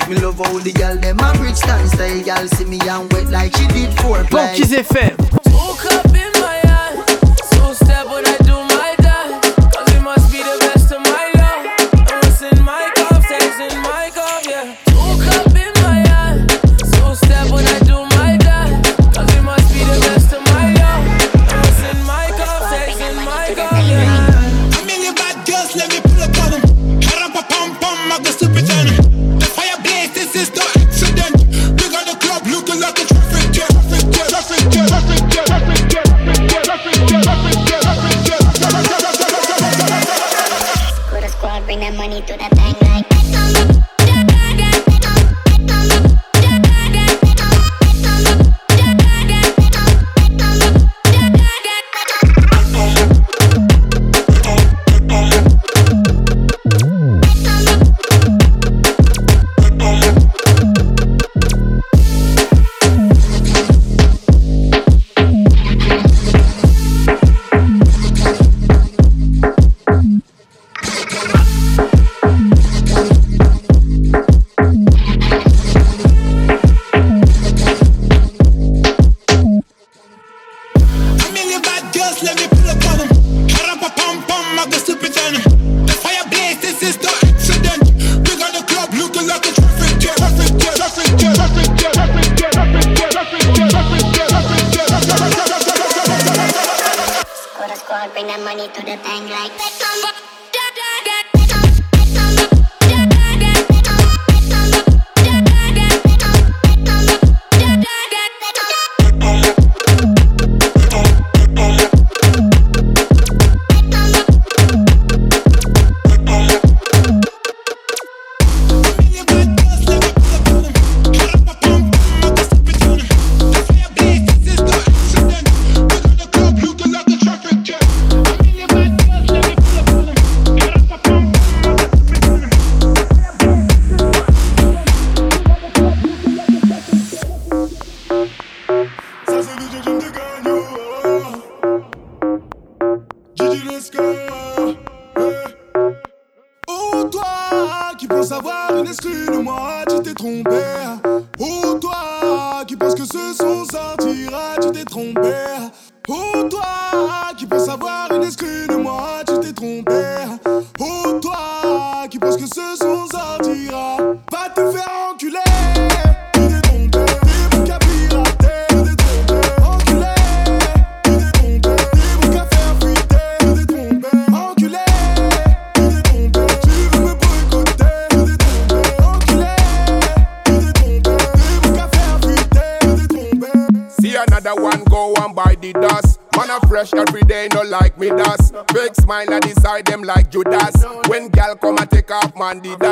Me 0.07 0.17
love 0.17 0.39
all 0.39 0.59
the 0.59 0.71
girl, 0.71 0.97
them 0.99 1.19
a 1.19 1.33
Bridgestone 1.39 1.89
style. 1.89 2.23
Girl 2.23 2.47
see 2.47 2.67
me 2.67 2.79
and 2.87 3.11
wet 3.11 3.31
like 3.31 3.57
she 3.57 3.67
did 3.69 3.91
for 4.01 4.23
play. 4.25 4.49
Bon, 4.49 4.55
qu'ils 4.55 4.75
aient 4.75 4.83
fait. 4.83 5.15
Up 5.19 6.05
in 6.07 6.33
my 6.43 6.61
eye, 6.63 7.03
so 7.55 7.73
step 7.73 8.07
on 8.07 8.46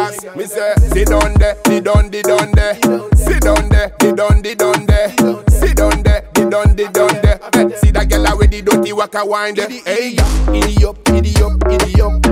class. 0.04 0.36
Me 0.36 0.44
say, 0.44 0.74
sit 0.92 1.08
down 1.08 1.34
there, 1.34 1.56
did 1.64 1.88
on, 1.88 2.10
did 2.10 2.28
on 2.28 2.52
there. 2.52 2.74
Sit 3.16 3.42
down 3.42 3.68
there, 3.68 3.92
did 3.98 4.20
on, 4.20 4.42
did 4.42 4.62
on 4.62 4.86
there. 4.86 5.08
Sit 5.48 5.76
down 5.76 6.02
there, 6.02 6.22
did 6.32 6.54
on, 6.54 6.74
did 6.74 6.98
on 6.98 7.08
there. 7.22 7.38
See 7.78 7.90
that 7.90 8.08
girl 8.08 8.38
with 8.38 8.50
the 8.50 8.62
dirty 8.62 8.92
waka 8.92 9.24
wind. 9.24 9.58
Hey, 9.58 10.16
giddy 10.52 10.84
up, 10.84 11.02
giddy 11.04 11.34
up, 11.42 11.58
giddy 11.68 12.00
up. 12.00 12.22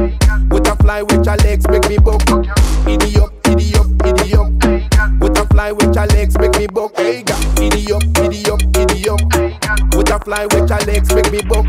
Butterfly 0.48 1.02
with 1.02 1.24
your 1.24 1.36
legs 1.36 1.66
make 1.68 1.88
me 1.88 1.98
buck. 1.98 2.24
Giddy 2.84 3.18
up, 3.18 3.32
giddy 3.42 3.74
up, 3.76 3.86
giddy 3.98 4.34
up. 4.34 5.18
Butterfly 5.18 5.70
with 5.72 5.94
your 5.94 6.06
legs 6.06 6.38
make 6.38 6.56
me 6.58 6.66
buck. 6.66 6.96
Hey, 6.96 7.22
giddy 7.56 7.92
up, 7.92 8.02
giddy 8.14 8.50
up, 8.50 8.60
giddy 8.72 9.08
up 9.08 9.41
fly 10.24 10.46
with 10.46 10.68
your 10.68 10.78
legs 10.86 11.14
make 11.14 11.30
me 11.32 11.40
buck. 11.42 11.68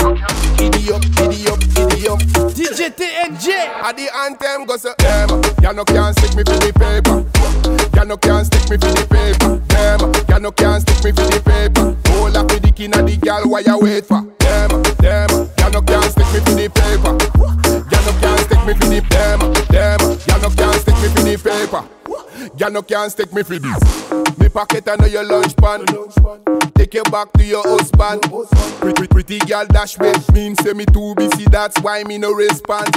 Idiot, 0.60 1.04
idiot, 1.20 1.62
idiot. 1.78 2.20
DJ 2.54 2.90
TNG. 2.94 3.48
At 3.82 3.98
the 3.98 4.10
anthem 4.16 4.66
go 4.66 4.78
say 4.78 4.94
them. 4.98 5.42
Ya 5.62 5.72
no 5.72 5.84
can't 5.84 6.18
stick 6.18 6.36
me 6.36 6.44
for 6.44 6.58
the 6.60 6.72
paper. 6.74 7.26
Ya 7.96 8.04
no 8.04 8.18
can't 8.18 8.46
stick 8.46 8.70
me 8.70 8.78
for 8.78 8.92
the 8.94 9.06
paper. 9.10 9.58
Them. 9.68 10.14
Ya 10.30 10.38
no 10.40 10.52
can't 10.52 10.82
stick 10.82 11.04
me 11.04 11.12
for 11.12 11.28
the 11.30 11.42
paper. 11.42 11.96
Hold 12.14 12.38
up 12.38 12.48
the 12.48 12.72
king 12.72 12.96
of 12.96 13.06
the 13.06 13.18
gal. 13.18 13.44
Why 13.44 13.60
you 13.62 13.80
wait 13.80 14.06
for? 14.06 14.22
Them. 14.40 14.84
Them. 15.02 15.50
Ya 15.58 15.70
no 15.70 15.82
can't 15.82 16.12
stick 16.12 16.28
me 16.34 16.40
for 16.40 16.56
the 16.56 16.70
paper. 16.70 17.14
Ya 17.92 18.00
no 18.06 18.12
can't 18.22 18.40
stick 18.42 18.62
me 18.66 18.74
for 18.74 18.88
the 18.88 19.02
them. 19.10 19.40
Them. 19.70 20.00
Ya 20.28 20.38
no 20.38 20.50
can't 20.50 20.80
stick 20.82 20.96
me 21.02 21.08
for 21.10 21.24
the 21.24 21.38
paper. 21.38 21.93
Ya 22.64 22.70
no 22.70 22.82
can't 22.82 23.12
stick 23.12 23.34
me 23.34 23.44
for 23.44 23.60
this. 23.60 24.10
Me 24.40 24.48
pocket 24.48 24.88
under 24.88 25.08
your 25.08 25.26
lunch 25.26 25.54
pan. 25.58 25.84
Take 26.76 26.94
you 26.94 27.04
back 27.12 27.34
to 27.34 27.44
your 27.44 27.62
husband. 27.62 28.22
Pretty 28.80 29.06
pretty 29.06 29.40
girl 29.40 29.66
dash 29.66 30.00
me. 30.00 30.14
Mean 30.32 30.56
say 30.56 30.72
me 30.72 30.86
too 30.86 31.14
busy. 31.16 31.44
That's 31.52 31.78
why 31.82 32.06
me 32.06 32.18
no 32.18 32.32
respond. 32.32 32.88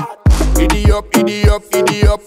Idiot, 0.56 0.90
up, 0.90 1.16
idiot, 1.16 1.48
up, 1.48 1.62
idiot. 1.74 2.08
up. 2.08 2.20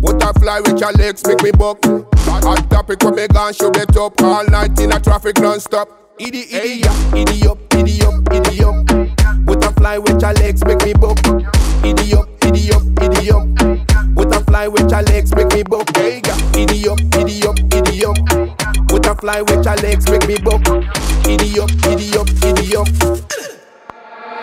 Butterfly 0.00 0.58
with 0.66 0.80
your 0.80 0.90
legs 0.94 1.24
make 1.24 1.40
me 1.44 1.52
buck. 1.52 1.78
Hot 1.84 2.68
topic 2.68 3.00
when 3.04 3.14
me 3.14 3.28
gone 3.28 3.52
show 3.52 3.70
it 3.70 3.96
up. 3.96 4.20
All 4.20 4.44
night 4.46 4.76
in 4.80 4.90
a 4.90 4.98
traffic 4.98 5.38
non-stop. 5.38 6.18
Idi, 6.18 6.52
idiot, 6.52 7.46
up, 7.46 7.74
idiot, 7.76 8.66
up. 8.66 9.46
Butterfly 9.46 9.98
with 9.98 10.20
your 10.20 10.32
legs 10.32 10.64
make 10.64 10.84
me 10.84 10.94
buck. 10.94 11.16
Idiot, 11.84 12.26
idiot, 12.44 12.82
idiot. 13.00 13.91
Butterfly 14.22 14.68
with 14.68 14.88
your 14.88 15.02
legs 15.02 15.34
make 15.34 15.52
me 15.52 15.64
buck. 15.64 15.96
Hey, 15.96 16.22
idiot, 16.54 17.00
idiot, 17.18 17.58
idiot. 17.74 18.18
Butterfly 18.86 19.40
with 19.40 19.64
your 19.64 19.74
legs 19.82 20.08
make 20.08 20.28
me 20.28 20.36
buck. 20.38 20.62
Idiot, 21.26 21.70
idiot, 21.90 22.30
idiot. 22.44 22.88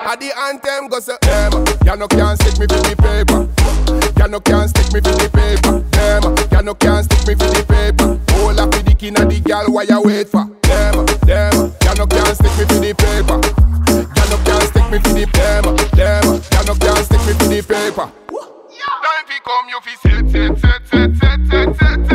At 0.03 0.19
the 0.19 0.35
anthem 0.37 0.89
go 0.89 0.99
say 0.99 1.15
them 1.21 1.63
Ya 1.85 1.95
no 1.95 2.07
can 2.07 2.35
stick 2.37 2.59
me 2.59 2.67
for 2.67 2.81
the 2.81 2.95
paper 2.99 3.47
Ya 4.19 4.27
no 4.27 4.39
can 4.39 4.67
stick 4.67 4.91
me 4.91 4.99
for 4.99 5.15
the 5.15 5.29
paper 5.29 5.79
Them 5.91 6.35
Ya 6.51 6.61
no 6.61 6.73
can 6.73 7.03
stick 7.03 7.27
me 7.27 7.35
for 7.35 7.47
the 7.47 7.63
paper 7.63 8.19
Hold 8.35 8.59
up 8.59 8.73
for 8.73 8.81
the 8.81 8.95
king 8.95 9.15
of 9.19 9.29
the 9.29 9.39
gal 9.39 9.71
Why 9.71 9.83
you 9.83 10.01
wait 10.01 10.27
for 10.27 10.43
Them 10.63 11.05
Them 11.23 11.71
Ya 11.83 11.93
no 11.93 12.07
can 12.07 12.35
stick 12.35 12.51
me 12.57 12.65
for 12.65 12.79
the 12.83 12.91
paper 12.97 13.37
Ya 13.95 14.25
no 14.27 14.37
can 14.43 14.61
stick 14.67 14.89
me 14.91 14.99
for 14.99 15.13
the 15.13 15.25
them 15.31 15.75
Them 15.95 16.41
Ya 16.51 16.61
no 16.67 16.73
can 16.75 17.03
stick 17.03 17.21
me 17.27 17.33
for 17.33 17.47
the 17.47 17.61
paper 17.61 18.28
Time 19.09 19.25
fi 19.25 19.39
come 19.41 19.69
you 19.69 19.79
fi 19.81 19.95
set 19.95 20.29
set 20.29 20.59
set 20.59 20.87
set 20.87 21.17
set 21.17 21.49
set 21.49 21.75
set 21.79 22.08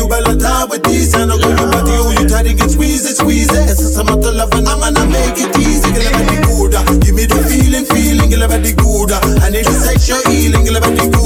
you 0.00 0.08
better 0.08 0.32
the 0.32 0.40
time 0.40 0.68
with 0.72 0.82
these. 0.84 1.12
And 1.14 1.30
I'll 1.30 1.38
go 1.38 1.48
your 1.52 1.68
body, 1.68 1.92
oh, 2.00 2.12
you 2.16 2.24
try 2.24 2.42
to 2.42 2.52
get 2.54 2.70
squeezed, 2.70 3.04
squeeze 3.16 3.52
it 3.52 3.76
Since 3.76 3.96
I'm 4.00 4.08
out 4.08 4.22
to 4.24 4.32
love 4.32 4.52
and 4.56 4.68
I'm 4.68 4.80
gonna 4.80 5.04
make 5.04 5.36
it 5.36 5.52
easy. 5.60 5.92
Girl, 5.92 6.08
I'm 6.08 6.16
at 6.16 6.26
the 6.32 6.36
good, 6.48 6.72
give 7.04 7.14
me 7.14 7.24
the 7.28 7.38
feeling, 7.44 7.84
feeling. 7.84 8.30
Girl, 8.32 8.44
I'm 8.44 8.52
at 8.52 8.64
the 8.64 8.72
good, 8.72 9.12
I 9.12 9.50
need 9.52 9.68
a 9.68 9.74
sexual 9.76 10.22
healing. 10.32 10.64
Girl, 10.64 10.80
I'm 10.80 10.88
at 10.88 10.96
the 10.96 11.06
good 11.12 11.19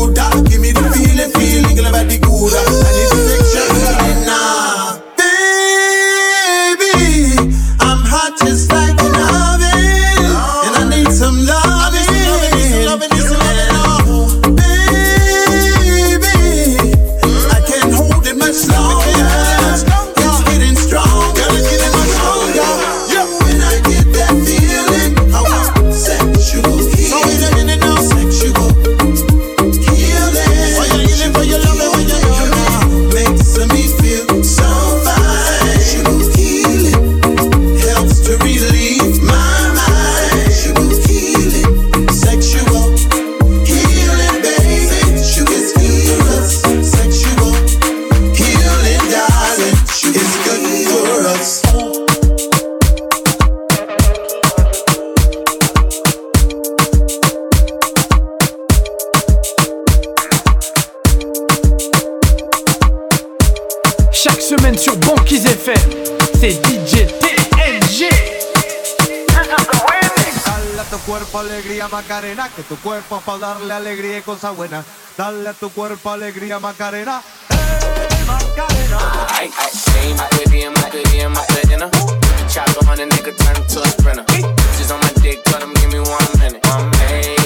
tu 72.69 72.77
cuerpo 72.79 73.21
para 73.21 73.39
darle 73.39 73.75
alegría 73.75 74.19
y 74.19 74.23
cosas 74.23 74.57
buenas. 74.57 74.85
Dale 75.17 75.49
a 75.49 75.53
tu 75.53 75.71
cuerpo 75.71 76.11
alegría, 76.11 76.59
Macarena. 76.59 77.23
Hey, 77.51 78.25
Macarena. 78.27 78.99
Ay, 79.31 79.49
ay, 79.59 79.71
ay, 80.03 80.15
my 80.15 80.25
baby 80.39 80.65
I'm 80.65 80.75
give 81.11 81.29
Macarena. 81.31 81.89
Ay, 81.93 82.19
ay, 82.19 82.47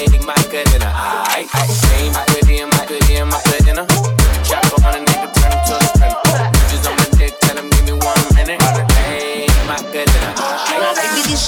ay, 0.07 0.19
Macarena. 0.25 0.89
Ay, 1.29 1.47
baby 2.27 2.59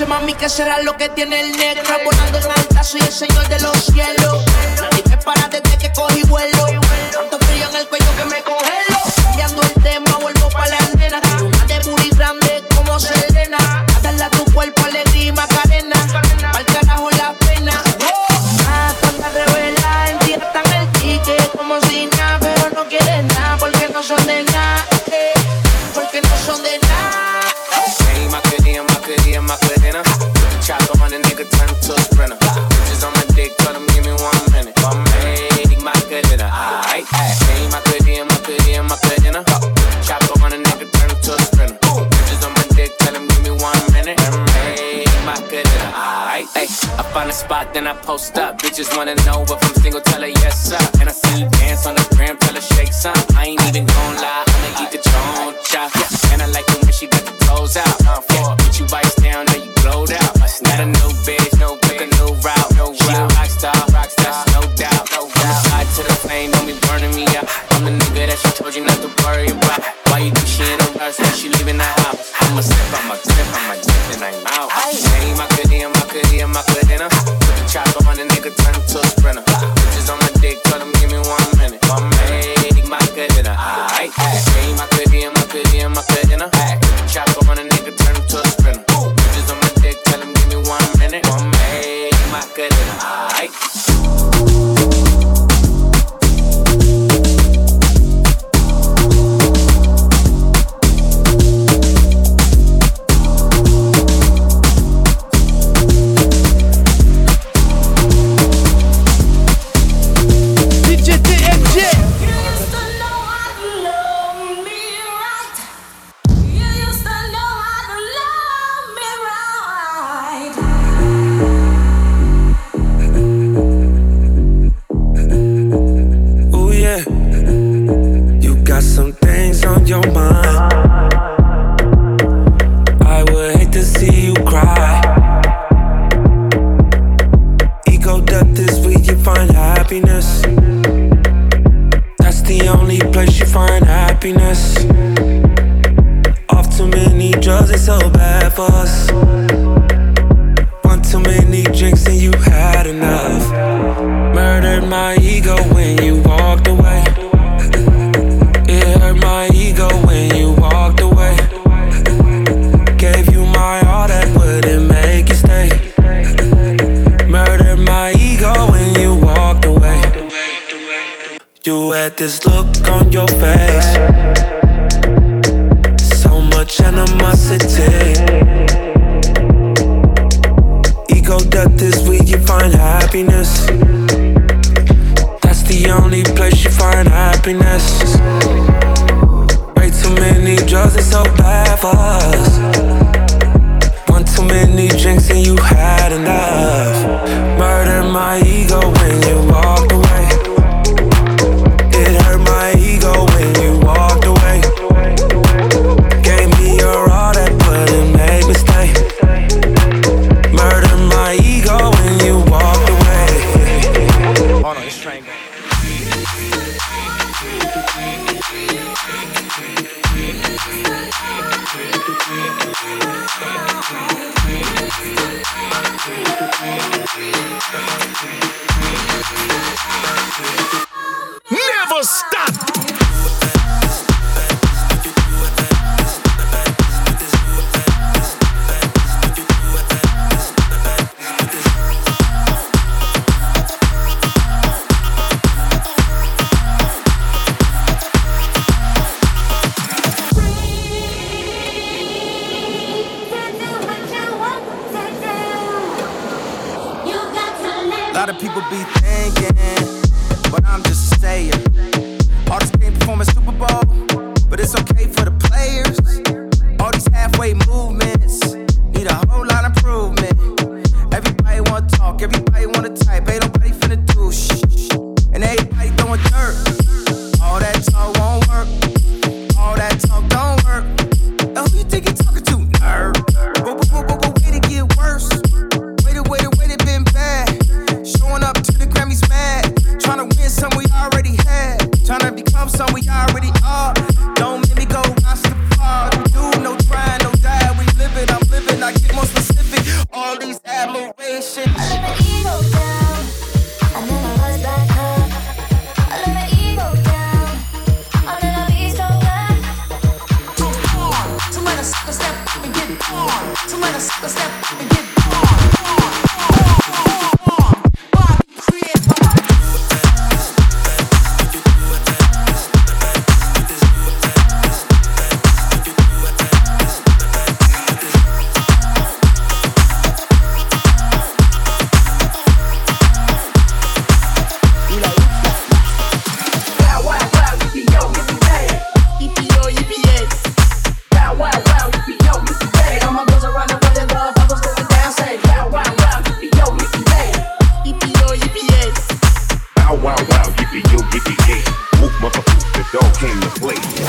mami 0.07 0.31
soy 2.91 2.99
el 2.99 3.13
Señor 3.13 3.47
de 3.47 3.57
los 3.61 3.77
cielos. 3.85 4.30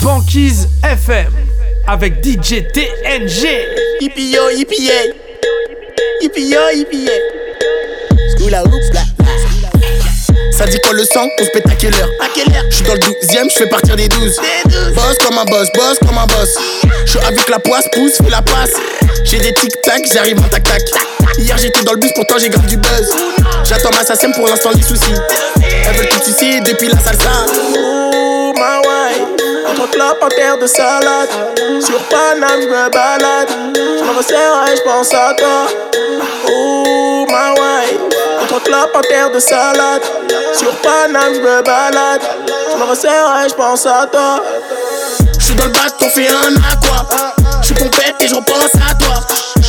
Banquise 0.03 0.69
FM 0.83 1.33
avec 1.87 2.25
DJ 2.25 2.63
TNG. 2.73 3.67
Yippee 4.01 4.31
yo, 4.33 4.49
yippee 4.51 4.83
yay. 4.83 5.13
Yippee 6.23 6.49
yo, 6.49 6.61
yippee 6.75 7.05
yay. 7.05 7.21
School 8.31 8.55
oups 8.73 8.95
là. 8.95 9.03
Ça 10.51 10.67
dit 10.67 10.79
quoi 10.81 10.95
le 10.95 11.05
sang 11.05 11.29
On 11.39 11.45
se 11.45 11.51
pète 11.51 11.67
à 11.67 11.75
quelle 11.75 11.95
heure 11.95 12.09
À 12.21 12.29
quelle 12.35 12.55
heure 12.55 12.65
Je 12.71 12.77
suis 12.77 12.85
dans 12.85 12.95
le 12.95 13.01
12ème, 13.01 13.51
je 13.53 13.59
fais 13.59 13.69
partir 13.69 13.97
des 13.97 14.09
12. 14.09 14.41
Boss 14.95 15.19
comme 15.19 15.39
un 15.39 15.45
boss, 15.45 15.69
boss 15.75 15.99
comme 15.99 16.17
un 16.17 16.27
boss. 16.27 16.57
Je 17.05 17.11
suis 17.11 17.21
avec 17.21 17.49
la 17.51 17.59
poisse, 17.59 17.87
pousse, 17.93 18.17
fais 18.17 18.31
la 18.31 18.41
passe. 18.43 18.73
J'ai 19.25 19.41
des 19.41 19.53
tic-tac, 19.53 20.03
j'arrive 20.13 20.39
en 20.39 20.49
tac-tac. 20.49 20.83
Hier 21.39 21.57
j'étais 21.59 21.83
dans 21.83 21.93
le 21.93 21.99
bus, 21.99 22.13
pourtant 22.15 22.37
j'ai 22.39 22.49
grave 22.49 22.67
du 22.67 22.77
buzz. 22.77 23.11
J'attends 23.65 23.91
ma 23.91 24.05
SACEM 24.05 24.33
pour 24.33 24.49
l'instant 24.49 24.71
les 24.75 24.83
soucis. 24.83 25.15
Elles 25.63 25.97
veulent 25.97 26.09
tout 26.09 26.29
ici 26.29 26.61
depuis 26.61 26.89
la 26.89 26.99
salsa. 26.99 27.47
Ouh, 27.79 28.53
ma 28.59 28.79
wife. 28.79 29.23
Entre 29.69 29.91
clopes 29.91 30.23
en 30.23 30.29
terre 30.29 30.59
de 30.59 30.67
salade. 30.67 31.29
Sur 31.81 31.99
Paname, 32.05 32.61
je 32.63 32.69
me 32.69 32.91
balade. 32.91 33.49
Je 33.75 34.05
me 34.05 34.17
resserre 34.17 34.65
et 34.71 34.77
je 34.77 34.83
pense 34.83 35.13
à 35.15 35.35
toi. 35.35 35.67
Ouh, 36.49 37.27
ma 37.31 37.51
wife. 37.53 37.99
Entre 38.43 38.63
clopes 38.63 38.95
en 38.95 39.01
terre 39.01 39.31
de 39.31 39.39
salade. 39.39 40.03
Sur 40.55 40.75
Paname, 40.77 41.35
je 41.35 41.41
me 41.41 41.63
balade. 41.63 42.23
Je 42.73 42.77
me 42.79 42.85
resserre 42.85 43.43
et 43.45 43.49
je 43.49 43.55
pense 43.55 43.87
à 43.87 44.07
toi. 44.11 44.43
Je 45.39 45.45
suis 45.45 45.55
dans 45.55 45.65
le 45.65 45.71
bac, 45.71 45.93
on 46.01 46.09
fait 46.09 46.29
un 46.29 46.55
aqua. 46.71 47.35
Je 47.61 47.67
suis 47.67 47.75
pompette 47.75 48.17
et 48.21 48.29
je 48.29 48.35
repense 48.35 48.75
à 48.89 48.95
toi. 48.95 49.15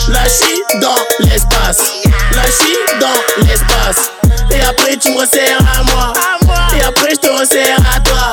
La 0.09 0.23
chie 0.27 0.61
dans 0.81 0.95
l'espace. 1.19 1.93
La 2.33 2.43
chie 2.45 2.77
dans 2.99 3.45
l'espace. 3.45 4.11
Et 4.51 4.61
après 4.61 4.97
tu 4.97 5.11
me 5.11 5.19
resserres 5.19 5.59
à 5.77 5.83
moi. 5.83 6.13
Et 6.77 6.83
après 6.83 7.11
je 7.11 7.19
te 7.19 7.29
resserre 7.29 7.77
à 7.95 7.99
toi. 7.99 8.31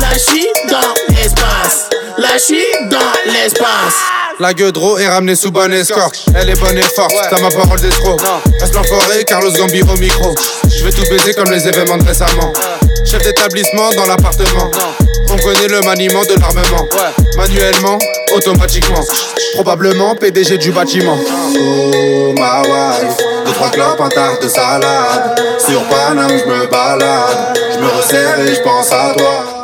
La 0.00 0.18
chie 0.18 0.48
dans 0.68 1.14
l'espace. 1.14 1.88
La 2.18 2.38
chie 2.38 2.64
dans 2.90 3.32
l'espace. 3.32 3.94
La 4.38 4.52
gueudreau 4.52 4.98
est 4.98 5.08
ramenée 5.08 5.34
sous 5.34 5.50
bonne 5.50 5.72
escorte. 5.72 6.26
Elle 6.34 6.50
est 6.50 6.60
bonne 6.60 6.76
et 6.76 6.82
forte, 6.82 7.14
t'as 7.30 7.40
ma 7.40 7.48
parole 7.48 7.80
d'escroc. 7.80 8.20
Reste 8.60 8.74
l'enfoiré, 8.74 9.24
Carlos 9.24 9.50
Gambi 9.50 9.80
au 9.82 9.96
micro. 9.96 10.34
Je 10.68 10.84
vais 10.84 10.90
tout 10.90 11.04
baiser 11.08 11.32
comme 11.32 11.50
les 11.50 11.66
événements 11.66 11.96
de 11.96 12.04
récemment. 12.04 12.52
Chef 13.06 13.22
d'établissement 13.22 13.90
dans 13.96 14.04
l'appartement. 14.04 14.70
On 15.30 15.36
connaît 15.38 15.68
le 15.68 15.80
maniement 15.80 16.22
de 16.22 16.38
l'armement. 16.38 16.86
Manuellement, 17.38 17.98
automatiquement. 18.34 19.00
Probablement 19.54 20.14
PDG 20.14 20.58
du 20.58 20.70
bâtiment. 20.70 21.18
Oh 21.58 22.34
ma 22.38 22.60
wife, 22.60 23.16
deux 23.46 23.52
trois 23.52 23.70
clopes, 23.70 24.00
un 24.02 24.08
tarte 24.10 24.42
de 24.42 24.48
salade. 24.48 25.40
Sur 25.58 25.82
Paname, 25.84 26.38
je 26.38 26.44
me 26.44 26.66
balade. 26.66 27.58
Je 27.72 27.78
me 27.78 27.88
resserre 27.88 28.38
et 28.40 28.54
je 28.54 28.60
pense 28.60 28.92
à 28.92 29.14
toi. 29.16 29.55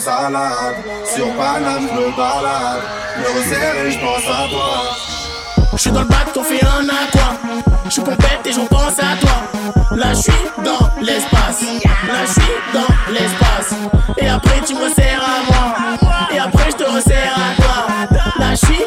Salade. 0.00 0.76
Sur 1.04 1.28
Paname, 1.34 1.88
je 1.88 1.94
me 1.94 2.16
balade. 2.16 2.82
À 4.28 4.48
toi. 4.48 4.96
Je 5.72 5.78
suis 5.78 5.90
dans 5.90 6.00
le 6.00 6.06
bac, 6.06 6.28
on 6.36 6.42
fait 6.42 6.64
un 6.64 6.88
aqua. 6.88 7.36
Je 7.84 7.90
suis 7.90 8.02
pompette 8.02 8.46
et 8.46 8.52
j'en 8.52 8.66
pense 8.66 8.98
à 8.98 9.16
toi. 9.20 9.96
Là, 9.96 10.12
je 10.14 10.20
suis 10.20 10.32
dans 10.64 11.02
l'espace. 11.02 11.62
Là, 12.06 12.24
je 12.26 12.32
suis 12.32 12.52
dans 12.72 13.12
l'espace. 13.12 13.74
Et 14.18 14.28
après, 14.28 14.60
tu 14.66 14.74
me 14.74 14.84
resserres 14.84 15.22
à 15.22 15.52
moi. 15.52 15.74
Et 16.32 16.38
après, 16.38 16.70
je 16.70 16.76
te 16.76 16.90
resserre 16.90 17.34
à 17.36 17.62
toi. 17.62 18.16
Là, 18.38 18.50
je 18.50 18.66
suis 18.66 18.84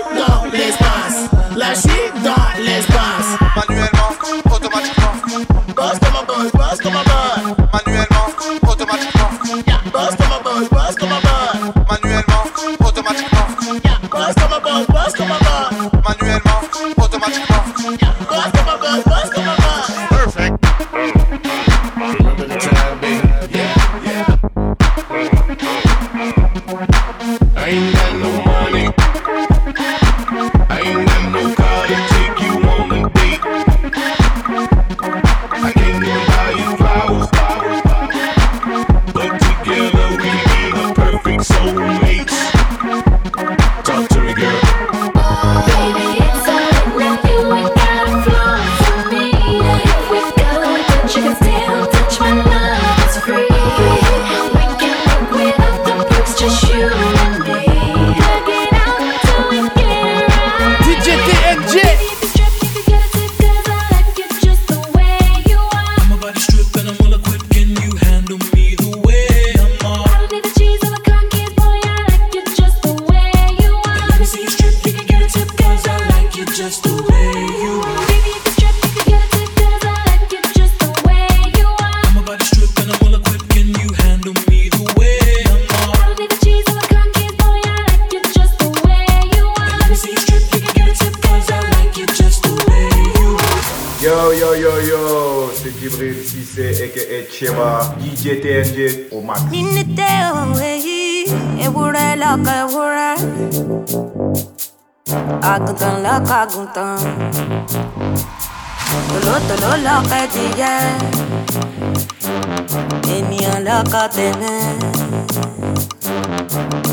Lọ́kọ̀ 113.93 114.09
tèmi. 114.15 114.53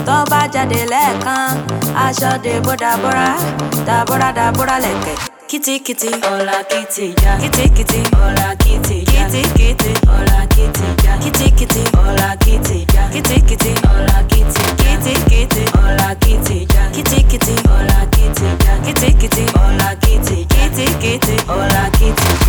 Tó 0.07 0.17
bá 0.31 0.41
jáde 0.55 0.81
lẹ́ẹ̀kan, 0.93 1.47
aṣọ 2.05 2.31
dèbò 2.45 2.73
dàbúrà, 2.83 3.29
dàbúrà 3.89 4.29
dàbúrà 4.39 4.77
lẹ̀kẹ̀. 4.85 5.17
Kìtìkìtì, 5.51 6.11
ọ̀la 6.33 6.57
kìtì 6.71 7.07
já. 7.23 7.33
Kìtìkìtì, 7.43 8.01
ọ̀la 8.25 8.49
kìtì 8.63 8.97
já. 9.13 9.23
Kìtìkìtì, 9.33 9.91
ọ̀la 10.17 10.41
kìtì 10.55 10.87
já. 11.05 11.13
Kìtìkìtì, 11.23 11.83
ọ̀la 12.05 12.29
kìtì 12.45 12.77
já. 12.95 13.03
Kìtìkìtì, 13.15 13.73
ọ̀la 13.93 14.19
kìtì. 14.31 14.65
Kìtìkìtì, 14.81 15.63
ọ̀la 15.85 16.09
kìtì 16.23 16.57
já. 16.73 16.83
Kìtìkìtì, 16.95 17.55
ọ̀la 17.75 17.99
kìtì 18.15 18.47
já. 18.65 18.73
Kìtìkìtì, 18.85 19.45
ọ̀la 19.65 19.89
kitty, 20.03 21.37
hola 21.49 21.85
kitty, 21.99 22.29
yeah. 22.29 22.40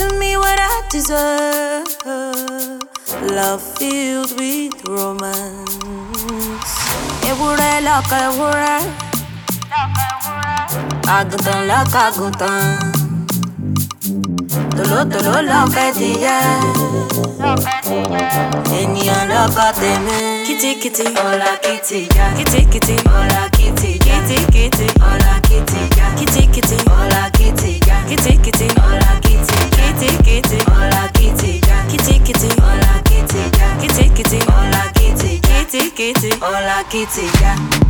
Unto 0.00 0.18
me 0.18 0.36
what 0.36 0.58
I 0.58 0.82
deserve. 0.90 1.86
Love 3.30 3.62
filled 3.78 4.32
with 4.38 4.74
romance. 4.88 5.74
Ewúrẹ́ 7.30 7.74
lọ́kọ̀ 7.86 8.18
ewúrẹ́. 8.28 8.78
Àgùntàn 11.16 11.60
lọ́kọ̀ 11.70 12.00
àgùntàn. 12.08 12.62
Tòlótòló 14.76 15.34
lọ́kọ̀ 15.50 15.82
ẹdìyẹ. 15.88 16.38
Ènìyàn 18.80 19.22
lọ́kọ̀ 19.32 19.68
tèmi. 19.80 20.16
Kìtìkìtì 20.46 21.04
ọ̀la 21.28 21.50
kìtì 21.64 21.98
ya. 22.16 22.26
Kìtìkìtì 22.38 22.94
ọ̀la 23.18 23.40
kìtì 23.56 23.90
ya. 24.08 24.16
Kìtìkìtì 24.28 24.86
ọ̀la 25.10 25.32
kìtì 25.48 25.80
ya. 25.98 26.06
Kìtìkìtì 26.18 26.76
ọ̀la 27.00 27.22
kìtì 27.38 27.70
ya. 27.88 27.96
Kìtìkìtì 28.08 28.66
ọ̀la 28.88 29.10
kitty 30.04 30.22
kitty, 30.22 30.58
hola 30.70 31.08
kitty 31.14 31.60
cat, 31.60 31.88
kitty 31.90 32.18
kitty, 32.18 32.48
hola 32.60 33.02
kitty 33.04 33.50
cat, 33.56 33.80
kitty 33.80 34.08
kitty, 34.14 34.38
hola 34.50 34.92
kitty 34.94 35.40
kitty 35.40 35.90
kitty, 35.90 36.30
hola 36.40 36.84
kitty 36.90 37.26
cat. 37.38 37.83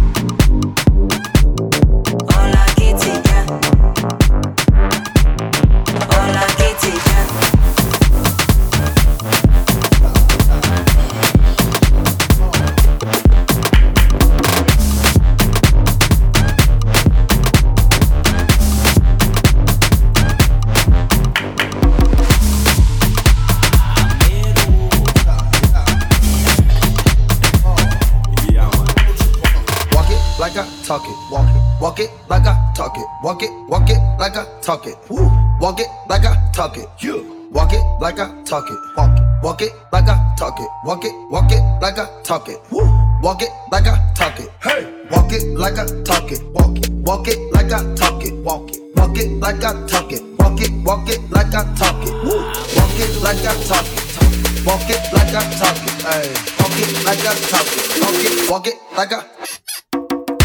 Walk 33.25 33.43
it. 33.43 33.51
Walk 33.71 33.89
it 33.89 33.97
like 34.19 34.37
I 34.37 34.45
talk 34.61 34.87
it. 34.87 34.99
Woo. 35.09 35.31
Walk 35.59 35.81
it 35.81 35.89
like 36.11 36.27
I 36.27 36.37
talk 36.53 36.77
it. 36.77 36.87
You. 36.99 37.49
Walk 37.51 37.73
it 37.73 37.81
like 37.99 38.19
I 38.19 38.29
talk 38.45 38.69
it. 38.69 38.79
Walk 38.99 39.17
it. 39.17 39.43
Walk 39.43 39.63
it 39.63 39.73
like 39.91 40.09
I 40.09 40.35
talk 40.37 40.61
it. 40.61 40.69
Walk 40.85 41.05
it. 41.07 41.13
Walk 41.31 41.51
it 41.51 41.63
like 41.81 41.99
I 41.99 42.07
talk 42.23 42.51
it. 42.51 42.61
Woo. 42.71 42.85
Walk 43.23 43.41
it 43.41 43.49
like 43.73 43.87
I 43.87 44.13
talk 44.15 44.39
it. 44.39 44.51
Hey. 44.63 44.93
Walk 45.11 45.33
it 45.33 45.57
like 45.57 45.79
I 45.79 45.87
talk 46.03 46.31
it. 46.31 46.45
Walk 46.53 46.77
it. 46.77 46.91
Walk 46.91 47.27
it 47.27 47.39
like 47.55 47.73
I 47.73 47.95
talk 47.95 48.23
it. 48.23 48.35
Walk 48.45 48.71
it. 48.71 48.81
Walk 48.95 49.17
it 49.17 49.31
like 49.41 49.65
I 49.65 49.87
talk 49.87 50.13
it. 50.13 50.23
Walk 50.39 50.61
it. 50.61 50.71
Walk 50.85 51.09
it 51.09 51.31
like 51.31 51.55
I 51.55 51.65
talk 51.77 52.05
it. 52.05 52.13
Woo. 52.29 52.45
Walk 52.77 53.01
it 53.01 53.23
like 53.25 53.41
I 53.41 53.55
talk 53.65 53.87
it. 53.89 54.67
Walk 54.67 54.91
it 54.91 55.01
like 55.15 55.33
I 55.33 55.49
talk 55.57 55.81
it. 55.81 55.97
Hey. 56.05 56.29
Walk 56.61 56.77
it 56.77 56.93
like 57.09 57.25
I 57.25 57.33
talk 57.49 57.69
it. 57.73 58.03
Walk 58.05 58.21
it. 58.21 58.51
Walk 58.51 58.67
it 58.67 58.75
like 58.95 59.13
I. 59.15 59.25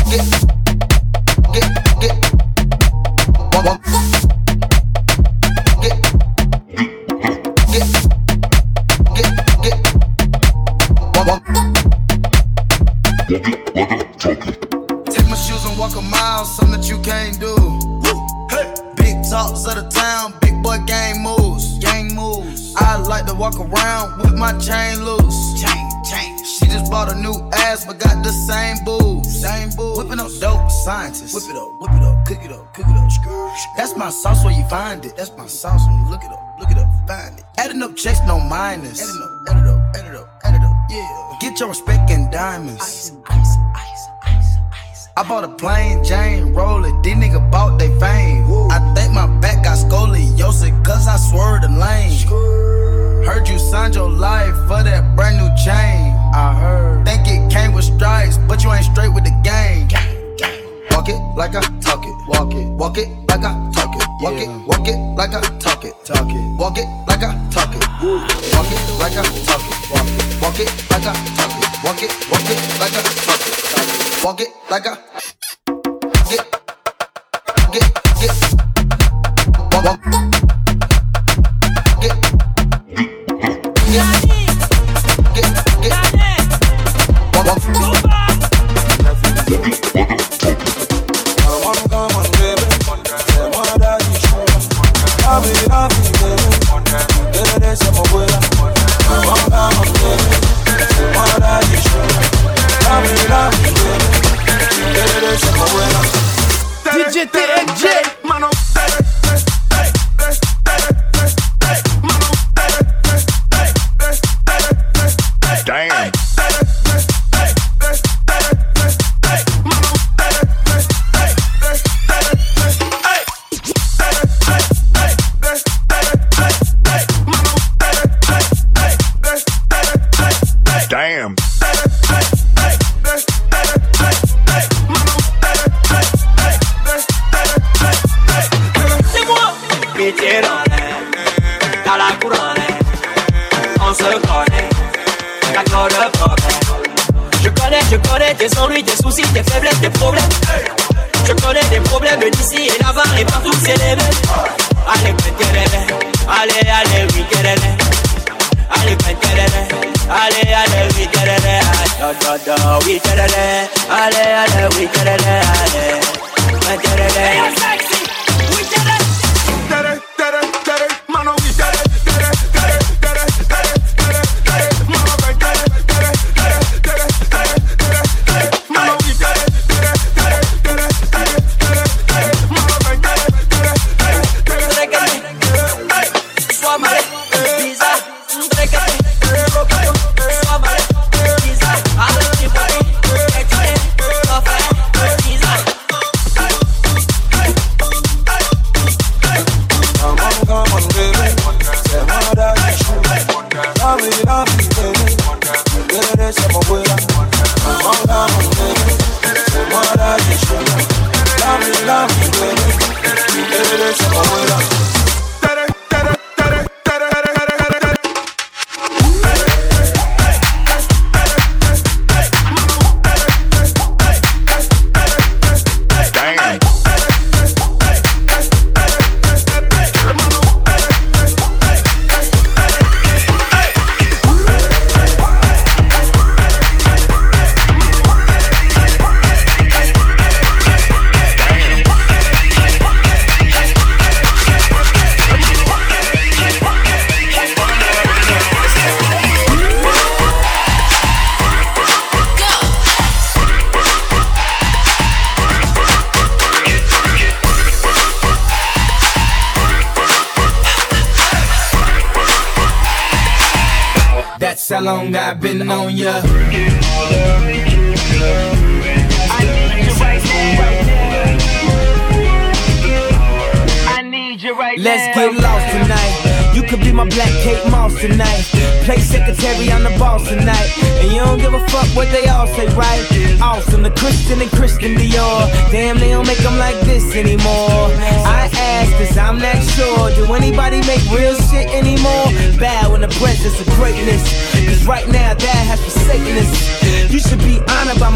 Get, 0.10 0.24
get, 0.32 0.59
Walk, 11.20 11.28
walk. 11.28 11.44
Take 13.28 13.44
my 15.28 15.36
shoes 15.36 15.66
and 15.66 15.76
walk 15.78 15.98
a 15.98 16.02
mile, 16.02 16.46
something 16.46 16.80
that 16.80 16.88
you 16.88 16.98
can't 17.00 17.38
do. 17.42 17.54
Hey. 18.50 18.74
Big 18.96 19.22
talks 19.30 19.68
of 19.68 19.76
the 19.76 19.90
town, 19.94 20.34
big 20.40 20.64
boy 20.64 20.78
gang 20.88 21.22
moves, 21.22 21.78
gang 21.80 22.16
moves. 22.16 22.74
I 22.78 22.96
like 23.00 23.26
to 23.26 23.34
walk 23.36 23.60
around 23.60 24.20
with 24.20 24.34
my 24.36 24.58
chain 24.60 25.04
loose. 25.04 25.62
Chain, 25.62 25.90
chain. 26.10 26.38
She 26.46 26.68
just 26.68 26.90
bought 26.90 27.12
a 27.12 27.16
new 27.16 27.36
ass, 27.52 27.84
but 27.86 28.00
got 28.00 28.24
the 28.24 28.32
same 28.32 28.78
boobs. 28.86 29.42
Same 29.42 29.72
boobs. 29.76 29.98
Whipping 30.00 30.22
up 30.22 30.32
dope 30.40 30.72
scientists. 30.72 31.34
Whip 31.34 31.44
it 31.54 31.58
up, 31.58 31.68
whip 31.82 31.92
it 31.92 32.02
up, 32.02 32.26
cook 32.26 32.46
it 32.46 32.52
up, 32.54 32.74
cook 32.74 32.86
it 32.88 32.96
up. 32.96 33.10
Skrr. 33.12 33.54
That's 33.76 33.94
my 33.98 34.10
sauce 34.10 34.46
where 34.46 34.54
you 34.54 34.64
find 34.70 35.04
it. 35.04 35.18
That's 35.18 35.36
my 35.36 35.48
sauce 35.48 35.86
when 35.86 36.00
you 36.00 36.10
look 36.10 36.24
it 36.24 36.32
up, 36.32 36.40
look 36.62 36.72
it 36.72 36.78
up, 36.78 36.88
find 37.10 37.40
it. 37.40 37.46
Adding 37.58 37.82
up 37.82 37.98
checks, 37.98 38.22
no 38.26 38.40
minus. 38.40 39.02
Adding 39.02 39.22
up, 39.22 39.32
add 39.50 39.58
it 39.58 39.68
up, 39.68 39.96
add 39.98 40.06
it 40.06 40.16
up, 40.16 40.30
add 40.46 40.56
it 40.56 40.62
up. 40.62 40.79
Yeah. 40.90 41.38
Get 41.40 41.60
your 41.60 41.70
respect 41.70 42.10
in 42.10 42.32
diamonds. 42.32 42.82
Ice, 42.82 43.12
ice, 43.28 43.58
ice, 43.76 44.08
ice, 44.24 44.58
ice. 44.74 45.08
I 45.16 45.24
bought 45.28 45.44
a 45.44 45.50
plain 45.50 46.04
Jane 46.04 46.52
roller. 46.52 46.90
These 47.04 47.14
niggas 47.14 47.52
bought 47.52 47.78
they 47.78 47.90
fame. 48.00 48.44
I 48.72 48.80
think 48.96 49.14
my 49.14 49.28
back 49.40 49.64
got 49.64 49.78
scoliosis, 49.78 50.74
cause 50.84 51.08
I 51.08 51.18
swerved 51.18 51.64
the 51.64 51.70
lane. 51.70 52.18
Heard 53.24 53.48
you 53.48 53.60
signed 53.60 53.94
your 53.94 54.10
life 54.10 54.56
for 54.68 54.82
that 54.82 55.16
brand 55.16 55.38
new 55.38 55.50
chain. 55.64 56.16
I 56.34 56.56
heard. 56.60 57.06
Think 57.06 57.28
it 57.28 57.52
came 57.52 57.74
with 57.74 57.86
stripes, 57.86 58.40
but 58.48 58.64
you 58.64 58.72
ain't 58.72 58.86
straight 58.86 59.14
with 59.14 59.26
the 59.26 59.36
game. 59.44 59.88
Walk 60.90 61.08
it 61.08 61.22
like 61.38 61.54
I 61.54 61.62
talk 61.82 62.04
it. 62.04 62.16
Walk 62.28 62.52
it. 62.56 62.66
Walk 62.66 62.98
it 62.98 63.10
like 63.30 63.44
I 63.46 63.72
talk 63.76 63.96
it. 63.96 64.08
Walk 64.22 64.42
it. 64.42 64.50
Walk 64.66 64.88
it 64.88 64.98
like 65.16 65.36
I 65.36 65.42
talk 65.60 65.86
it. 65.86 65.94
Talk 66.04 66.30
it. 66.30 66.58
Walk 66.58 66.78
it 66.80 66.88
like 67.08 67.22
I 67.22 67.38
talk 67.52 67.76
it. 67.76 67.86
Walk 68.02 68.72
it 68.72 69.00
like 69.00 69.14
I 69.14 69.24
talk 69.46 69.62
it 69.72 69.79
walk 70.50 70.60
it 70.62 70.90
like 70.90 71.06
a, 71.06 71.14
walk 71.84 72.02
it, 72.02 72.12
walk 72.32 72.42
it 72.42 72.60
like 72.80 72.96
a, 72.96 74.26
walk 74.26 74.42
it 74.42 74.50
like 74.72 74.86
a. 74.88 75.39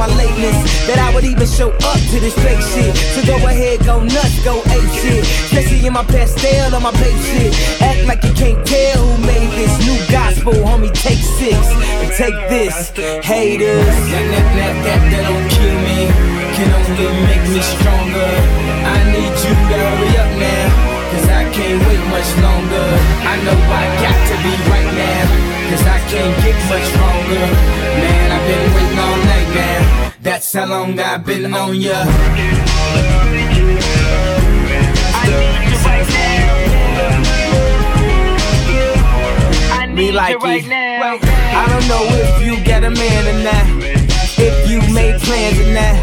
my 0.08 0.16
lateness. 0.20 0.60
That 0.88 1.00
I 1.00 1.14
would 1.16 1.24
even 1.24 1.48
show 1.48 1.72
up 1.72 2.00
to 2.12 2.18
this 2.20 2.36
fake 2.44 2.60
shit. 2.76 2.92
So 3.16 3.24
go 3.24 3.40
ahead, 3.48 3.80
go 3.88 4.04
nuts, 4.04 4.44
go 4.44 4.60
ape 4.60 4.92
shit. 5.00 5.24
Especially 5.48 5.88
in 5.88 5.94
my 5.94 6.04
pastel 6.04 6.76
on 6.76 6.84
my 6.84 6.92
Bape 7.00 7.22
shit. 7.24 7.52
Act 7.80 8.04
like 8.08 8.22
you 8.24 8.34
can't 8.36 8.60
tell 8.68 9.00
who 9.00 9.16
made 9.24 9.52
this 9.56 9.72
new 9.88 9.96
gospel, 10.12 10.54
homie. 10.68 10.92
Take 10.92 11.24
six 11.40 11.56
and 12.04 12.12
take 12.20 12.36
this, 12.52 12.92
haters. 13.24 13.88
That, 14.12 14.48
that, 14.60 14.76
that, 14.84 15.24
don't 15.24 15.48
kill 15.56 15.78
me, 15.88 16.12
can 16.56 16.70
only 16.76 17.08
make 17.24 17.46
me 17.48 17.62
stronger. 17.64 18.32
I 18.84 18.98
need 19.08 19.34
you 19.40 19.54
to 19.56 19.76
hurry 19.80 20.12
up 20.20 20.32
now, 20.36 20.68
cause 21.16 21.28
I 21.32 21.44
can't 21.56 21.80
wait 21.88 22.04
much 22.12 22.30
longer. 22.44 22.88
I 23.24 23.36
know 23.48 23.56
I 23.56 23.84
got 24.04 24.20
to 24.20 24.36
be 24.44 24.54
right 24.68 24.92
now, 25.00 25.63
cause 25.74 25.88
I 25.88 26.00
can't 26.12 26.36
get 26.44 26.58
much 26.70 26.88
longer. 27.02 27.46
Man, 28.02 28.32
I've 28.36 28.46
been 28.50 28.66
waiting 28.76 29.00
all 29.06 29.18
night 29.32 29.50
now. 29.56 30.14
That's 30.22 30.54
how 30.54 30.68
long 30.68 31.00
I've 31.00 31.26
been 31.26 31.54
on 31.54 31.76
ya. 31.76 32.06
Me 39.94 40.12
like 40.12 40.38
it. 40.42 40.66
I 41.54 41.66
don't 41.70 41.88
know 41.88 42.04
if 42.22 42.46
you 42.46 42.54
got 42.66 42.84
a 42.84 42.90
man 42.90 43.24
or 43.32 43.40
not. 43.44 43.66
If 44.38 44.70
you 44.70 44.80
made 44.94 45.22
plans 45.22 45.60
or 45.60 45.70
not. 45.74 45.96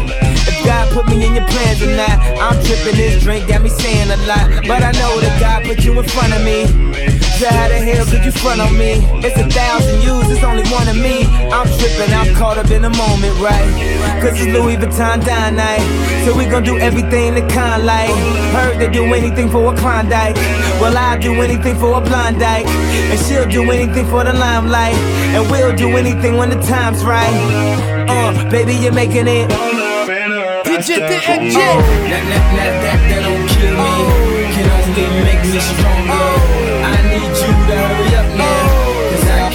If 0.47 0.65
God 0.65 0.91
put 0.93 1.07
me 1.07 1.25
in 1.25 1.35
your 1.35 1.47
plans 1.47 1.81
or 1.81 1.93
not. 1.95 2.17
I'm 2.41 2.57
tripping 2.65 2.95
this 2.95 3.21
drink, 3.23 3.47
got 3.47 3.61
me 3.61 3.69
saying 3.69 4.11
a 4.11 4.17
lot. 4.27 4.47
But 4.67 4.83
I 4.83 4.91
know 4.93 5.19
that 5.19 5.37
God 5.39 5.65
put 5.65 5.83
you 5.83 5.97
in 5.99 6.07
front 6.07 6.33
of 6.33 6.43
me. 6.43 7.20
So 7.41 7.49
how 7.49 7.69
the 7.69 7.81
hell 7.81 8.05
could 8.05 8.23
you 8.23 8.31
front 8.31 8.61
on 8.61 8.77
me? 8.77 9.01
It's 9.25 9.33
a 9.33 9.49
thousand 9.49 10.03
yous, 10.03 10.29
it's 10.29 10.43
only 10.43 10.61
one 10.69 10.87
of 10.87 10.95
me. 10.95 11.25
I'm 11.49 11.65
tripping, 11.65 12.13
I'm 12.13 12.35
caught 12.35 12.59
up 12.59 12.69
in 12.69 12.83
the 12.83 12.91
moment, 12.93 13.33
right? 13.41 13.65
Cause 14.21 14.37
it's 14.37 14.53
Louis 14.53 14.77
Vuitton 14.77 15.25
Don 15.25 15.55
night. 15.55 15.81
So 16.23 16.37
we 16.37 16.45
gon' 16.45 16.61
do 16.61 16.77
everything 16.77 17.33
the 17.33 17.41
kind 17.49 17.83
like. 17.83 18.13
Heard 18.53 18.77
they 18.77 18.91
do 18.91 19.05
anything 19.15 19.49
for 19.49 19.73
a 19.73 19.75
Klondike. 19.75 20.35
Well, 20.77 20.95
I'll 20.95 21.17
do 21.17 21.33
anything 21.41 21.73
for 21.77 21.97
a 21.97 22.01
blind 22.01 22.37
dyke. 22.37 22.67
And 22.67 23.19
she'll 23.25 23.49
do 23.49 23.71
anything 23.71 24.05
for 24.05 24.23
the 24.23 24.33
limelight. 24.33 24.93
And 25.33 25.49
we'll 25.49 25.75
do 25.75 25.97
anything 25.97 26.37
when 26.37 26.51
the 26.51 26.61
time's 26.61 27.03
right. 27.03 27.33
Uh, 28.07 28.51
baby, 28.51 28.75
you're 28.75 28.93
making 28.93 29.25
it. 29.27 29.49
TNG. 30.77 31.09
That, 31.09 31.09
that, 31.09 31.57
that, 32.29 32.73
that, 32.85 32.99
that 33.09 33.21
don't 33.25 33.49
kill 33.49 33.73
me. 33.81 34.21
Can 34.53 34.69
only 34.77 35.23
make 35.25 35.41
me 35.41 35.59
stronger. 35.59 36.30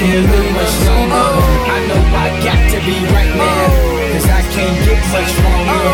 Can't 0.07 0.31
wait 0.31 0.53
much 0.53 0.75
longer. 0.87 1.29
I 1.67 1.79
know 1.89 2.01
I 2.15 2.29
got 2.47 2.63
to 2.73 2.79
be 2.87 2.97
right 3.11 3.35
now. 3.35 3.67
Cause 4.13 4.29
I 4.31 4.43
can't 4.55 4.79
get 4.87 5.03
much 5.13 5.31
stronger. 5.35 5.87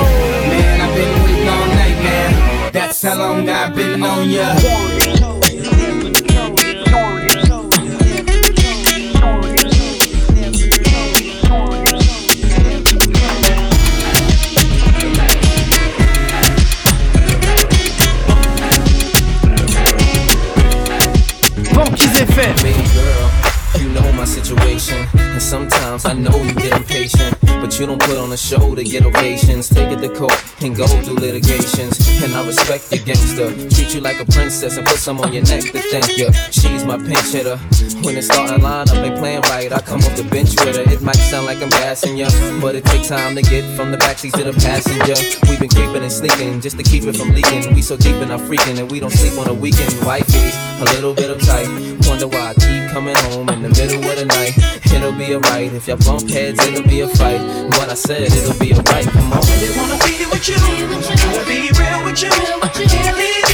Man, 0.50 0.80
I've 0.84 0.94
been 0.94 1.12
waiting 1.24 1.48
all 1.48 1.66
night 1.80 1.98
now. 2.04 2.70
That's 2.72 3.02
how 3.02 3.16
long 3.16 3.48
I've 3.48 3.74
been 3.74 4.02
on 4.02 4.28
ya. 4.28 4.54
Banquise 21.74 22.20
FM. 22.28 23.51
You 23.78 23.88
know 23.88 24.12
my 24.12 24.24
situation. 24.24 25.06
And 25.14 25.42
sometimes 25.42 26.04
I 26.04 26.12
know 26.12 26.36
you 26.42 26.54
get 26.54 26.76
impatient. 26.76 27.38
But 27.62 27.78
you 27.78 27.86
don't 27.86 28.02
put 28.02 28.18
on 28.18 28.32
a 28.32 28.36
show 28.36 28.74
to 28.74 28.82
get 28.82 29.06
ovations. 29.06 29.68
Take 29.68 29.92
it 29.92 30.00
to 30.00 30.08
court 30.08 30.34
and 30.62 30.74
go 30.74 30.86
through 30.86 31.14
litigations. 31.14 31.94
And 32.22 32.34
I 32.34 32.44
respect 32.44 32.90
your 32.90 33.04
gangster. 33.04 33.54
Treat 33.70 33.94
you 33.94 34.00
like 34.00 34.18
a 34.20 34.24
princess 34.24 34.76
and 34.76 34.86
put 34.86 34.98
some 34.98 35.20
on 35.20 35.32
your 35.32 35.44
neck 35.44 35.62
to 35.70 35.78
thank 35.78 36.18
you. 36.18 36.32
She's 36.50 36.84
my 36.84 36.98
pinch 36.98 37.30
hitter. 37.30 37.56
When 38.02 38.16
it's 38.16 38.26
starting 38.26 38.62
line 38.62 38.88
up 38.88 38.96
ain't 38.96 39.16
playing 39.16 39.42
right, 39.42 39.72
I 39.72 39.80
come 39.80 40.00
off 40.00 40.16
the 40.16 40.24
bench 40.24 40.50
with 40.58 40.74
her. 40.74 40.92
It 40.92 41.02
might 41.02 41.14
sound 41.14 41.46
like 41.46 41.62
I'm 41.62 41.68
gassing 41.70 42.16
ya, 42.16 42.28
but 42.60 42.74
it 42.74 42.84
takes 42.84 43.08
time 43.08 43.36
to 43.36 43.42
get 43.42 43.62
from 43.76 43.92
the 43.92 43.96
backseat 43.96 44.32
to 44.32 44.42
the 44.42 44.52
passenger. 44.58 45.14
We've 45.48 45.60
been 45.60 45.70
creeping 45.70 46.02
and 46.02 46.10
sneaking 46.10 46.60
just 46.60 46.76
to 46.78 46.82
keep 46.82 47.04
it 47.04 47.16
from 47.16 47.30
leaking. 47.30 47.74
We 47.74 47.82
so 47.82 47.96
deep 47.96 48.16
in 48.16 48.32
our 48.32 48.40
freaking 48.40 48.80
and 48.80 48.90
we 48.90 48.98
don't 48.98 49.12
sleep 49.12 49.38
on 49.38 49.46
the 49.46 49.54
weekend. 49.54 49.92
Wifey's 50.02 50.56
a 50.80 50.84
little 50.96 51.14
bit 51.14 51.30
uptight. 51.30 52.08
Wonder 52.08 52.26
why 52.26 52.50
I 52.50 52.54
keep 52.54 52.90
coming 52.90 53.14
home 53.30 53.48
in 53.64 53.70
the 53.70 53.80
middle 53.80 54.10
of 54.10 54.16
the 54.16 54.24
night. 54.24 54.56
It'll 54.92 55.12
be 55.12 55.34
alright 55.34 55.72
if 55.72 55.86
y'all 55.86 55.96
bump 55.98 56.28
heads, 56.28 56.58
it'll 56.66 56.82
be 56.82 57.00
a 57.00 57.08
fight. 57.08 57.40
What 57.78 57.90
I 57.90 57.94
said, 57.94 58.22
it'll 58.22 58.58
be 58.58 58.72
alright. 58.74 59.06
Come 59.06 59.32
on. 59.32 59.40
really 59.40 59.76
wanna 59.76 59.98
be 60.04 60.26
with 60.26 60.48
you. 60.48 60.58
Wanna 60.58 61.44
be 61.46 61.70
real 61.78 62.04
with 62.04 62.22
you. 62.22 62.30
Can't 62.30 63.16
leave 63.16 63.51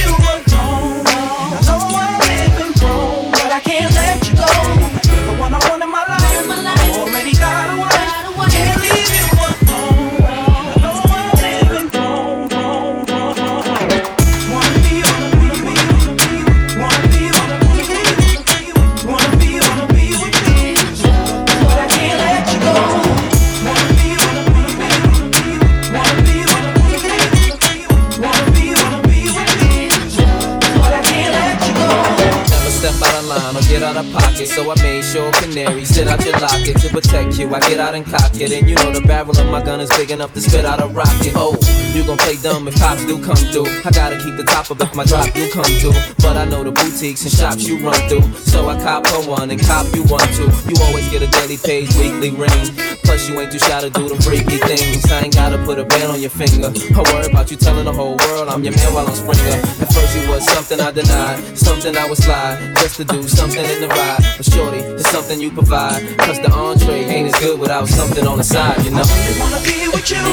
apart 33.99 34.28
pocket, 34.39 34.53
so 34.53 34.71
I 34.71 34.75
made 34.81 35.03
sure 35.03 35.31
canary 35.33 35.85
sit 35.85 36.07
out 36.07 36.23
your 36.23 36.37
locket 36.39 36.77
to 36.81 36.89
protect 36.89 37.37
you. 37.37 37.53
I 37.53 37.59
get 37.61 37.79
out 37.79 37.95
and 37.95 38.05
cock 38.05 38.31
it, 38.35 38.51
and 38.51 38.69
you 38.69 38.75
know 38.75 38.91
the 38.91 39.01
barrel 39.01 39.37
of 39.37 39.47
my 39.51 39.63
gun 39.63 39.79
is 39.79 39.89
big 39.97 40.11
enough 40.11 40.33
to 40.33 40.41
spit 40.41 40.65
out 40.65 40.81
a 40.81 40.87
rocket. 40.87 41.33
Oh, 41.35 41.57
you 41.93 42.05
gon' 42.05 42.17
play 42.17 42.37
dumb 42.41 42.67
if 42.67 42.75
cops 42.79 43.05
do 43.05 43.21
come 43.23 43.35
through. 43.51 43.67
I 43.83 43.91
gotta 43.91 44.17
keep 44.17 44.37
the 44.37 44.43
top 44.43 44.69
of 44.69 44.81
if 44.81 44.95
my 44.95 45.03
drop 45.05 45.31
do 45.33 45.49
come 45.51 45.71
through. 45.79 45.97
But 46.19 46.37
I 46.37 46.45
know 46.45 46.63
the 46.63 46.71
boutiques 46.71 47.23
and 47.23 47.31
shops 47.31 47.67
you 47.67 47.79
run 47.79 47.99
through, 48.07 48.23
so 48.35 48.69
I 48.69 48.79
cop 48.79 49.05
a 49.07 49.27
one 49.29 49.51
and 49.51 49.59
cop 49.59 49.85
you 49.95 50.03
one 50.03 50.27
too. 50.33 50.49
You 50.67 50.75
always 50.87 51.09
get 51.09 51.21
a 51.21 51.27
daily 51.27 51.57
page, 51.57 51.93
weekly 51.95 52.31
ring. 52.31 52.63
Plus 53.03 53.27
you 53.27 53.39
ain't 53.39 53.51
too 53.51 53.59
shy 53.59 53.81
to 53.81 53.89
do 53.89 54.07
them 54.07 54.19
freaky 54.21 54.57
things. 54.69 55.03
I 55.11 55.25
ain't 55.25 55.35
gotta 55.35 55.57
put 55.65 55.79
a 55.79 55.85
band 55.85 56.11
on 56.11 56.21
your 56.21 56.31
finger. 56.31 56.71
I 56.71 57.01
worry 57.11 57.27
about 57.27 57.51
you 57.51 57.57
telling 57.57 57.85
the 57.85 57.93
whole 57.93 58.15
world 58.17 58.47
I'm 58.47 58.63
your 58.63 58.75
man 58.75 58.93
while 58.93 59.07
I'm 59.07 59.15
Springer. 59.15 59.59
At 59.83 59.91
first 59.91 60.15
you 60.15 60.29
was 60.29 60.45
something 60.45 60.79
I 60.79 60.91
denied, 60.91 61.57
something 61.57 61.97
I 61.97 62.07
was 62.07 62.25
lying 62.27 62.75
just 62.75 62.97
to 62.97 63.05
do 63.05 63.27
something 63.27 63.65
in 63.65 63.81
the 63.81 63.87
ride. 63.89 64.28
But 64.37 64.45
shorty, 64.45 64.79
it's 64.79 65.09
something 65.09 65.39
you 65.39 65.51
provide. 65.51 66.17
Cause 66.19 66.39
the 66.39 66.51
entree 66.51 67.03
ain't 67.05 67.33
as 67.33 67.39
good 67.39 67.59
without 67.59 67.87
something 67.87 68.25
on 68.25 68.37
the 68.37 68.43
side, 68.43 68.83
you 68.85 68.91
know. 68.91 69.03
I 69.03 69.27
really 69.27 69.39
wanna 69.39 69.61
be 69.63 69.87
with 69.87 70.09
you. 70.09 70.23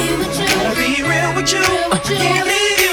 Wanna 0.57 0.75
be 0.75 1.03
real 1.03 1.35
with 1.35 1.51
you. 1.53 1.63
Uh, 1.91 1.99
can't 1.99 2.47
leave 2.47 2.79
you. 2.79 2.86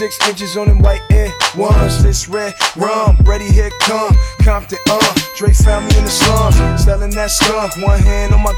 Six 0.00 0.16
inches 0.26 0.56
on 0.56 0.66
them 0.66 0.78
white 0.78 1.02
air 1.10 1.30
ones. 1.54 2.02
This 2.02 2.26
red 2.26 2.54
rum, 2.74 3.18
ready 3.24 3.44
here 3.44 3.68
come. 3.82 4.16
Compton, 4.42 4.78
uh, 4.88 5.14
Drake 5.36 5.54
found 5.54 5.88
me 5.88 5.98
in 5.98 6.04
the 6.04 6.10
slums, 6.10 6.56
selling 6.82 7.10
that 7.10 7.30
skunk. 7.30 7.76
One 7.86 7.98
hand 8.00 8.32
on 8.32 8.42
my, 8.42 8.54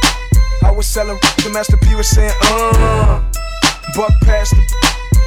I 0.62 0.70
was 0.70 0.86
selling. 0.86 1.18
The 1.42 1.50
Master 1.52 1.76
P 1.78 1.96
was 1.96 2.08
saying, 2.08 2.30
uh, 2.42 3.24
buck 3.96 4.12
past 4.22 4.52
the. 4.52 4.81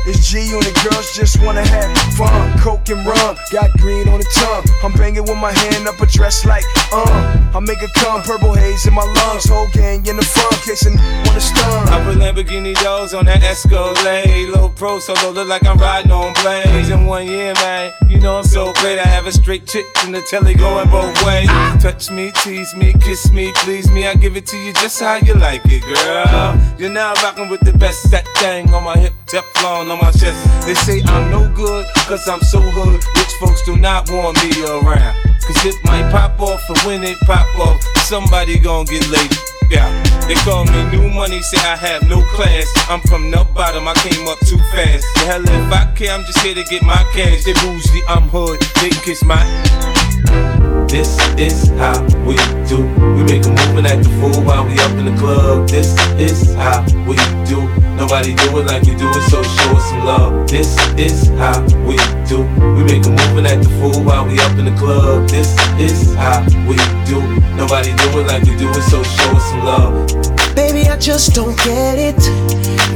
It's 0.07 0.29
G 0.29 0.53
on 0.53 0.61
the 0.61 0.71
girls 0.85 1.15
just 1.15 1.41
wanna 1.41 1.65
have 1.65 1.97
fun. 2.13 2.57
Coke 2.59 2.89
and 2.89 3.05
rum, 3.05 3.35
got 3.51 3.71
green 3.77 4.07
on 4.07 4.19
the 4.19 4.29
tongue. 4.35 4.63
I'm 4.83 4.93
banging 4.93 5.23
with 5.23 5.37
my 5.37 5.51
hand 5.51 5.87
up 5.87 5.99
a 5.99 6.05
dress 6.05 6.45
like, 6.45 6.63
uh. 6.91 7.41
I 7.55 7.59
make 7.59 7.81
a 7.81 7.87
come, 7.95 8.21
purple 8.21 8.53
haze 8.53 8.85
in 8.85 8.93
my 8.93 9.03
lungs. 9.03 9.45
Whole 9.49 9.67
gang 9.73 10.05
in 10.05 10.17
the 10.17 10.23
front, 10.23 10.53
kissing 10.61 10.97
wanna 11.25 11.39
stun. 11.41 11.89
I 11.89 12.03
put 12.05 12.17
Lamborghini 12.17 12.75
doors 12.83 13.13
on 13.15 13.25
that 13.25 13.41
Escalade. 13.41 14.49
Low 14.49 14.69
pro 14.69 14.99
solo, 14.99 15.31
look 15.31 15.47
like 15.47 15.65
I'm 15.65 15.77
riding 15.77 16.11
on 16.11 16.33
blades. 16.43 16.89
In 16.89 17.05
one 17.07 17.25
year, 17.25 17.53
man, 17.55 17.91
you 18.07 18.19
know 18.19 18.37
I'm 18.37 18.43
so 18.43 18.73
great. 18.73 18.99
I 18.99 19.07
have 19.07 19.25
a 19.25 19.31
straight 19.31 19.65
chick 19.65 19.85
in 20.05 20.11
the 20.11 20.21
telly 20.21 20.53
going 20.53 20.89
both 20.89 21.15
ways. 21.25 21.49
Touch 21.81 22.11
me, 22.11 22.31
tease 22.43 22.75
me, 22.75 22.93
kiss 22.93 23.31
me, 23.31 23.51
please 23.63 23.89
me. 23.89 24.05
I 24.05 24.13
give 24.13 24.37
it 24.37 24.45
to 24.47 24.57
you 24.57 24.73
just 24.73 24.99
how 24.99 25.15
you 25.15 25.33
like 25.33 25.61
it, 25.65 25.81
girl. 25.81 26.61
You're 26.77 26.91
now 26.91 27.13
rocking 27.23 27.49
with 27.49 27.61
the 27.61 27.73
best. 27.73 28.11
That 28.11 28.27
thing 28.37 28.71
on 28.73 28.83
my 28.83 28.97
hip, 28.97 29.13
Teflon 29.25 29.94
on 29.95 30.05
my 30.05 30.11
chest. 30.11 30.39
They 30.65 30.73
say 30.73 31.01
I'm 31.05 31.29
no 31.31 31.51
good, 31.53 31.85
cause 32.07 32.27
I'm 32.27 32.41
so 32.41 32.59
hood. 32.59 33.03
Rich 33.15 33.33
folks 33.39 33.63
do 33.63 33.77
not 33.77 34.09
want 34.09 34.37
me 34.43 34.51
around. 34.63 35.15
Cause 35.45 35.65
it 35.65 35.75
might 35.83 36.09
pop 36.11 36.39
off, 36.39 36.61
and 36.69 36.77
when 36.79 37.03
it 37.03 37.17
pop 37.25 37.47
off, 37.59 37.81
somebody 38.05 38.59
gon' 38.59 38.85
get 38.85 39.07
laid. 39.09 39.31
Yeah, 39.69 39.89
they 40.27 40.35
call 40.35 40.65
me 40.65 40.83
new 40.91 41.09
money, 41.09 41.41
say 41.41 41.57
I 41.57 41.75
have 41.75 42.07
no 42.07 42.21
class. 42.33 42.71
I'm 42.89 43.01
from 43.01 43.31
the 43.31 43.45
bottom, 43.53 43.87
I 43.87 43.93
came 43.95 44.27
up 44.27 44.39
too 44.39 44.57
fast. 44.73 45.05
The 45.15 45.21
hell 45.25 45.41
if 45.41 45.73
I 45.73 45.91
care, 45.95 46.11
I'm 46.11 46.23
just 46.25 46.39
here 46.39 46.55
to 46.55 46.63
get 46.63 46.83
my 46.83 47.01
cash. 47.13 47.43
They 47.45 47.53
bougie, 47.53 48.01
I'm 48.07 48.29
hood, 48.29 48.61
they 48.81 48.89
kiss 48.89 49.23
my. 49.23 50.64
This 50.87 51.17
is 51.37 51.69
how 51.79 52.01
we 52.25 52.35
do. 52.67 52.83
We 53.15 53.23
make 53.23 53.45
a 53.45 53.49
move 53.49 53.77
and 53.77 53.87
act 53.87 54.05
a 54.05 54.09
fool 54.19 54.43
while 54.43 54.65
we 54.65 54.73
up 54.79 54.91
in 54.91 55.05
the 55.05 55.15
club. 55.19 55.67
This 55.67 55.91
is 56.17 56.53
how 56.55 56.83
we 57.07 57.15
do. 57.45 57.67
Nobody 57.95 58.35
do 58.35 58.57
it 58.59 58.65
like 58.67 58.83
we 58.83 58.95
do 58.95 59.09
it, 59.09 59.29
so 59.29 59.41
show 59.43 59.71
us 59.71 59.89
some 59.89 60.05
love. 60.05 60.47
This 60.47 60.77
is 60.97 61.27
how 61.39 61.61
we 61.87 61.97
do. 62.27 62.43
We 62.75 62.83
make 62.83 63.05
a 63.05 63.09
move 63.09 63.37
and 63.37 63.47
act 63.47 63.65
a 63.65 63.69
fool 63.79 64.03
while 64.03 64.25
we 64.25 64.39
up 64.39 64.57
in 64.57 64.65
the 64.65 64.75
club. 64.77 65.27
This 65.29 65.51
is 65.79 66.13
how 66.15 66.43
we 66.67 66.75
do. 67.05 67.21
Nobody 67.55 67.93
do 67.95 68.19
it 68.19 68.27
like 68.27 68.43
we 68.43 68.55
do 68.57 68.69
it, 68.69 68.83
so 68.83 69.01
show 69.03 69.31
us 69.31 69.49
some 69.49 69.63
love. 69.63 70.07
Baby, 70.55 70.87
I 70.87 70.97
just 70.97 71.33
don't 71.33 71.57
get 71.63 71.97
it. 71.97 72.19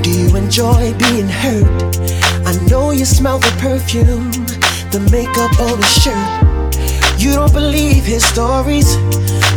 Do 0.04 0.12
you 0.12 0.36
enjoy 0.36 0.94
being 0.98 1.28
hurt? 1.28 1.66
I 2.46 2.54
know 2.70 2.92
you 2.92 3.06
smell 3.06 3.40
the 3.40 3.52
perfume, 3.60 4.32
the 4.92 5.00
makeup 5.12 5.60
on 5.60 5.78
his 5.78 6.04
shirt. 6.04 6.49
You 7.20 7.34
don't 7.34 7.52
believe 7.52 8.06
his 8.06 8.24
stories. 8.24 8.96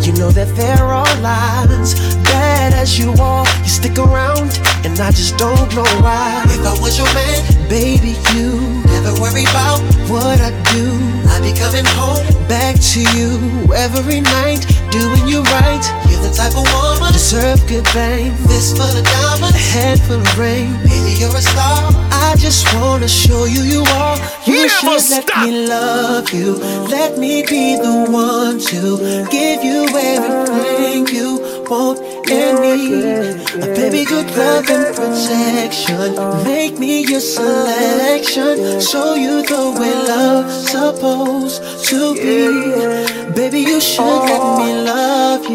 You 0.05 0.13
know 0.15 0.33
that 0.33 0.51
they're 0.57 0.93
all 0.93 1.17
lies. 1.23 1.95
Bad 2.27 2.75
as 2.75 2.99
you 2.99 3.13
are, 3.23 3.47
you 3.63 3.69
stick 3.69 3.99
around, 3.99 4.59
and 4.83 4.99
I 4.99 5.13
just 5.13 5.39
don't 5.39 5.73
know 5.73 5.87
why. 6.03 6.43
If 6.47 6.67
I 6.67 6.75
was 6.83 6.99
your 6.99 7.07
man, 7.15 7.69
baby, 7.69 8.19
you 8.35 8.59
never 8.91 9.15
worry 9.23 9.45
about 9.45 9.79
what 10.11 10.41
I 10.41 10.51
do. 10.75 10.91
I 11.31 11.39
be 11.39 11.55
coming 11.55 11.87
home 11.95 12.27
back 12.49 12.75
to 12.93 13.01
you 13.15 13.73
every 13.73 14.21
night, 14.21 14.67
doing 14.91 15.29
you 15.29 15.43
right. 15.55 16.12
You're 16.23 16.31
the 16.31 16.37
type 16.37 16.55
of 16.57 16.67
woman 16.73 17.13
deserve 17.13 17.67
good 17.67 17.87
fame. 17.89 18.35
This 18.47 18.73
full 18.77 18.87
of 18.87 19.05
diamonds, 19.05 19.57
a 19.57 19.59
head 19.59 20.01
full 20.01 20.21
of 20.21 20.39
rain. 20.39 20.71
Baby, 20.85 21.19
you're 21.19 21.35
a 21.35 21.43
star. 21.43 21.91
I 22.13 22.37
just 22.39 22.63
wanna 22.75 23.09
show 23.09 23.45
you 23.45 23.63
you 23.63 23.83
are. 23.83 24.17
You 24.47 24.67
Never 24.67 25.01
should 25.01 25.11
let 25.11 25.27
me 25.43 25.67
love 25.67 26.33
you. 26.33 26.55
Let 26.89 27.19
me 27.19 27.43
be 27.43 27.77
the 27.77 28.07
one 28.09 28.61
to 28.71 29.27
give 29.31 29.65
you 29.65 29.81
everything 29.91 31.07
you 31.09 31.31
want 31.69 31.99
and 32.31 32.55
need. 32.61 33.63
A 33.63 33.67
baby, 33.75 34.05
good 34.05 34.29
love 34.37 34.69
and 34.71 34.95
protection. 34.95 36.15
Make 36.45 36.79
me 36.79 37.05
your 37.05 37.21
selection. 37.21 38.81
Show 38.81 39.15
you 39.15 39.43
the 39.43 39.65
way 39.79 39.95
love's 40.11 40.71
supposed 40.71 41.59
to 41.89 42.15
be. 42.15 43.33
Baby, 43.35 43.61
you 43.61 43.81
should 43.81 44.23
let 44.31 44.43
me 44.59 44.61
love 44.61 44.61
you. 44.61 44.62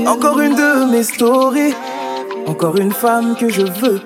Encore 0.05 0.39
une 0.39 0.55
de 0.55 0.91
mes 0.91 1.03
stories, 1.03 1.73
encore 2.45 2.77
une 2.77 2.91
femme 2.91 3.35
que 3.35 3.49
je 3.49 3.61
veux. 3.61 4.01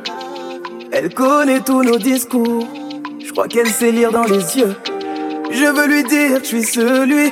Elle 0.91 1.13
connaît 1.13 1.59
tous 1.61 1.83
nos 1.83 1.97
discours, 1.97 2.67
je 3.23 3.31
crois 3.31 3.47
qu'elle 3.47 3.67
sait 3.67 3.91
lire 3.91 4.11
dans 4.11 4.23
les 4.23 4.57
yeux. 4.57 4.75
Je 5.49 5.65
veux 5.65 5.87
lui 5.87 6.03
dire 6.03 6.39
je 6.41 6.47
suis 6.47 6.63
celui 6.63 7.31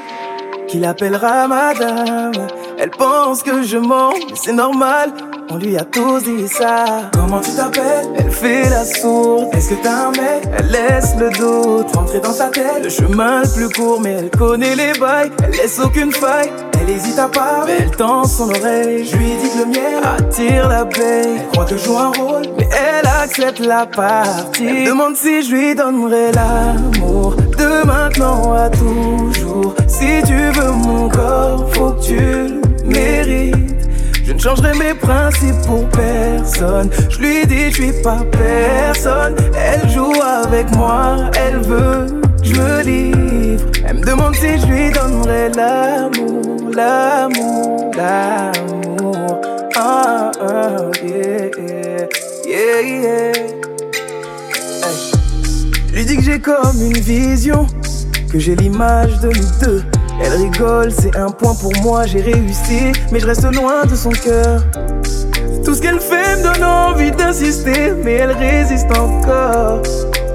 qui 0.68 0.80
l'appellera 0.80 1.48
madame. 1.48 2.48
Elle 2.78 2.92
pense 2.92 3.44
que 3.44 3.64
je 3.64 3.78
mens, 3.78 4.14
mais 4.30 4.36
c'est 4.36 4.54
normal, 4.54 5.12
On 5.52 5.58
lui 5.58 5.76
a 5.78 5.84
tous 5.84 6.24
dit 6.24 6.48
ça. 6.48 7.10
Comment 7.12 7.42
tu 7.42 7.50
t'appelles? 7.52 8.06
Elle 8.20 8.30
fait 8.30 8.70
la 8.70 8.86
sourde. 8.86 9.48
Est-ce 9.54 9.70
que 9.70 9.76
t'as 9.82 10.08
un 10.08 10.12
mec? 10.12 10.48
Elle 10.56 10.68
laisse 10.68 11.16
le 11.18 11.32
doute 11.32 11.96
rentrer 11.96 12.20
dans 12.20 12.34
sa 12.34 12.50
tête. 12.50 12.84
Le 12.84 12.90
chemin 12.90 13.42
le 13.42 13.50
plus 13.50 13.70
court, 13.70 14.00
mais 14.00 14.12
elle 14.12 14.30
connaît 14.30 14.76
les 14.76 14.94
bails. 15.00 15.32
Elle 15.44 15.52
laisse 15.52 15.80
aucune 15.84 16.12
faille. 16.12 16.52
Elle 16.80 16.92
hésite 16.92 17.18
à 17.18 17.28
part, 17.28 17.64
mais 17.66 17.78
elle 17.80 17.90
tend 17.90 18.26
son 18.26 18.50
oreille. 18.52 19.08
Je 19.08 19.18
lui 19.18 19.32
dis 19.42 19.50
que 19.50 19.58
le 19.58 19.66
miel 19.66 20.04
attire 20.04 20.70
l'abeille. 20.70 21.40
Elle 21.40 21.48
croit 21.48 21.66
que 21.66 21.78
je 21.78 21.84
joue 21.84 21.98
un 21.98 22.12
rôle, 22.12 22.44
mais 22.56 22.70
elle 22.72 23.08
accepte 23.08 23.60
la 23.60 23.88
partie. 23.88 24.68
Elle 24.68 24.86
demande 24.86 25.16
si 25.16 25.42
je 25.42 25.56
lui 25.56 25.74
donnerai 25.74 26.32
l'amour 26.32 27.36
de 27.58 27.88
maintenant 27.88 28.54
à 28.54 28.70
toujours. 28.70 29.74
Si 29.88 30.22
tu 30.28 30.52
veux 30.52 30.72
mon 30.72 31.10
corps, 31.10 31.68
faut 31.74 31.94
que 31.94 32.04
tu 32.04 32.20
le 32.20 32.62
mérites. 32.86 33.79
Je 34.30 34.36
ne 34.36 34.40
changerai 34.40 34.78
mes 34.78 34.94
principes 34.94 35.60
pour 35.66 35.90
personne. 35.90 36.92
Je 37.10 37.18
lui 37.18 37.48
dis, 37.48 37.72
je 37.72 37.82
suis 37.82 38.04
pas 38.04 38.24
personne. 38.32 39.36
Elle 39.58 39.90
joue 39.90 40.14
avec 40.22 40.70
moi, 40.76 41.32
elle 41.36 41.58
veut 41.62 42.22
que 42.38 42.44
je 42.44 42.54
me 42.54 42.84
livre. 42.84 43.66
Elle 43.88 43.98
me 43.98 44.06
demande 44.06 44.36
si 44.36 44.60
je 44.60 44.68
lui 44.68 44.92
donnerai 44.92 45.50
l'amour, 45.58 46.70
l'amour, 46.76 47.92
l'amour. 47.98 49.42
Ah, 49.76 50.30
ah, 50.40 50.78
yeah, 51.04 52.06
yeah, 52.48 52.82
yeah. 52.82 53.34
Je 55.88 55.96
lui 55.96 56.06
dis 56.06 56.18
que 56.18 56.22
j'ai 56.22 56.40
comme 56.40 56.80
une 56.80 57.00
vision, 57.00 57.66
que 58.32 58.38
j'ai 58.38 58.56
l'image 58.56 59.20
de 59.22 59.30
nous 59.30 59.60
deux. 59.60 59.84
Elle 60.22 60.34
rigole, 60.34 60.92
c'est 60.92 61.16
un 61.16 61.30
point 61.30 61.56
pour 61.56 61.74
moi, 61.82 62.06
j'ai 62.06 62.22
réussi, 62.22 62.92
mais 63.12 63.20
je 63.20 63.26
reste 63.26 63.44
loin 63.54 63.86
de 63.86 63.96
son 63.96 64.12
cœur. 64.12 64.62
Tout 65.64 65.74
ce 65.76 65.82
qu'elle 65.82 66.00
fait 66.00 66.38
me 66.38 66.44
donne 66.44 66.64
envie 66.64 67.12
d'insister, 67.12 67.94
mais 68.04 68.14
elle 68.14 68.32
résiste 68.32 68.92
encore. 68.98 69.82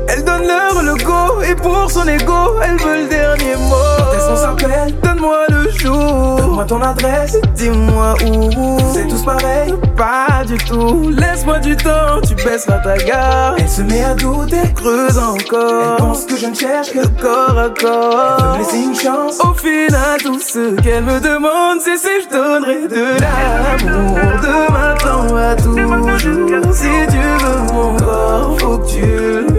Elle 0.08 0.24
donne 0.24 0.46
l'heure 0.46 0.82
le 0.82 0.94
go, 1.02 1.42
et 1.42 1.54
pour 1.54 1.90
son 1.90 2.06
ego, 2.06 2.60
elle 2.62 2.76
veut 2.76 3.02
le 3.02 3.08
dernier 3.08 3.56
mot. 3.56 3.74
Quand 3.98 4.16
est-ce 4.16 4.28
qu'on 4.28 4.36
s'appelle 4.36 4.94
Donne-moi 5.02 5.38
le 5.48 5.70
jour. 5.70 6.36
Donne-moi 6.36 6.64
ton 6.64 6.82
adresse, 6.82 7.36
dis-moi 7.54 8.14
où. 8.26 8.78
C'est 8.92 9.08
tous 9.08 9.24
pareil 9.24 9.74
Pas 9.96 10.44
du 10.46 10.56
tout. 10.58 11.10
Laisse-moi 11.10 11.58
du 11.58 11.76
temps, 11.76 12.20
tu 12.26 12.34
baisseras 12.34 12.78
ta 12.78 12.96
garde. 12.98 13.56
Elle 13.58 13.68
se 13.68 13.82
met 13.82 14.04
à 14.04 14.14
douter, 14.14 14.72
creuse 14.74 15.18
encore. 15.18 15.96
Elle 15.98 16.04
pense 16.04 16.24
que 16.26 16.36
je 16.36 16.46
ne 16.46 16.54
cherche 16.54 16.92
que 16.92 17.06
corps 17.20 17.58
à 17.58 17.70
corps. 17.70 18.36
Elle 18.38 18.44
veut 18.44 18.52
me 18.52 18.58
laisser 18.58 18.82
une 18.82 18.94
chance. 18.94 19.40
Au 19.40 19.54
final, 19.54 20.20
tout 20.22 20.38
ce 20.38 20.80
qu'elle 20.80 21.04
me 21.04 21.20
demande, 21.20 21.80
c'est 21.82 21.96
si 21.96 22.08
je 22.24 22.28
donnerai 22.30 22.88
de 22.88 23.20
l'amour. 23.20 24.16
De 24.42 24.72
maintenant 24.72 25.36
à 25.36 25.56
toujours. 25.56 26.74
Si 26.74 26.88
tu 27.08 27.16
veux 27.16 27.72
mon 27.72 27.96
corps, 27.96 28.56
faut 28.58 28.78
que 28.78 28.88
tu 28.88 29.53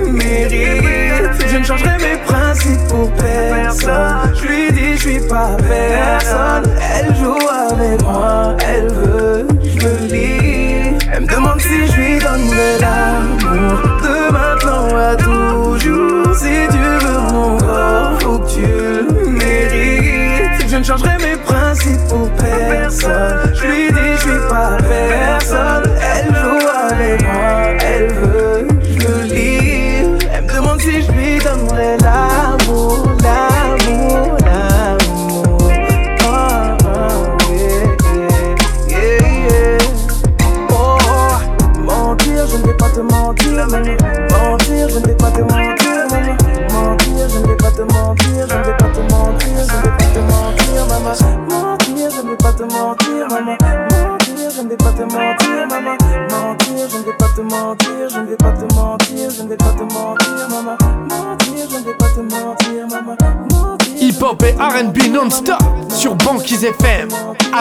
Je 1.47 1.58
ne 1.58 1.64
changerai 1.64 1.97
mes 1.97 2.18
principes 2.26 2.88
pour 2.89 3.12
personne. 3.12 4.34
Je 4.36 4.47
lui 4.47 4.72
dis, 4.72 4.93
je 4.97 4.99
suis 4.99 5.20
pas 5.28 5.56
personne. 5.58 6.72
Elle 6.93 7.16
joue 7.16 7.47
avec 7.72 8.01
moi, 8.01 8.45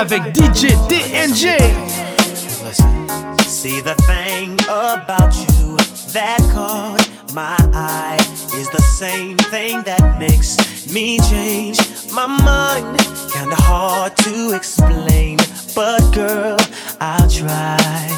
avec 0.05 0.35
DJ 0.35 0.77
TNG. 0.87 1.57
See 3.47 3.81
the 3.81 3.95
thing 4.05 4.53
about 4.69 5.35
you 5.35 5.79
that 6.13 6.41
caught 6.53 7.09
my 7.33 7.57
eye 7.73 8.19
is 8.55 8.69
the 8.69 8.83
same 8.83 9.39
thing 9.51 9.83
that 9.85 10.19
makes 10.19 10.59
me 10.93 11.19
change 11.21 11.79
my 12.13 12.27
mind. 12.27 12.99
Kinda 13.33 13.57
hard 13.57 14.15
to 14.19 14.53
explain, 14.55 15.39
but 15.75 16.03
girl, 16.13 16.59
I'll 17.01 17.31
try. 17.31 18.11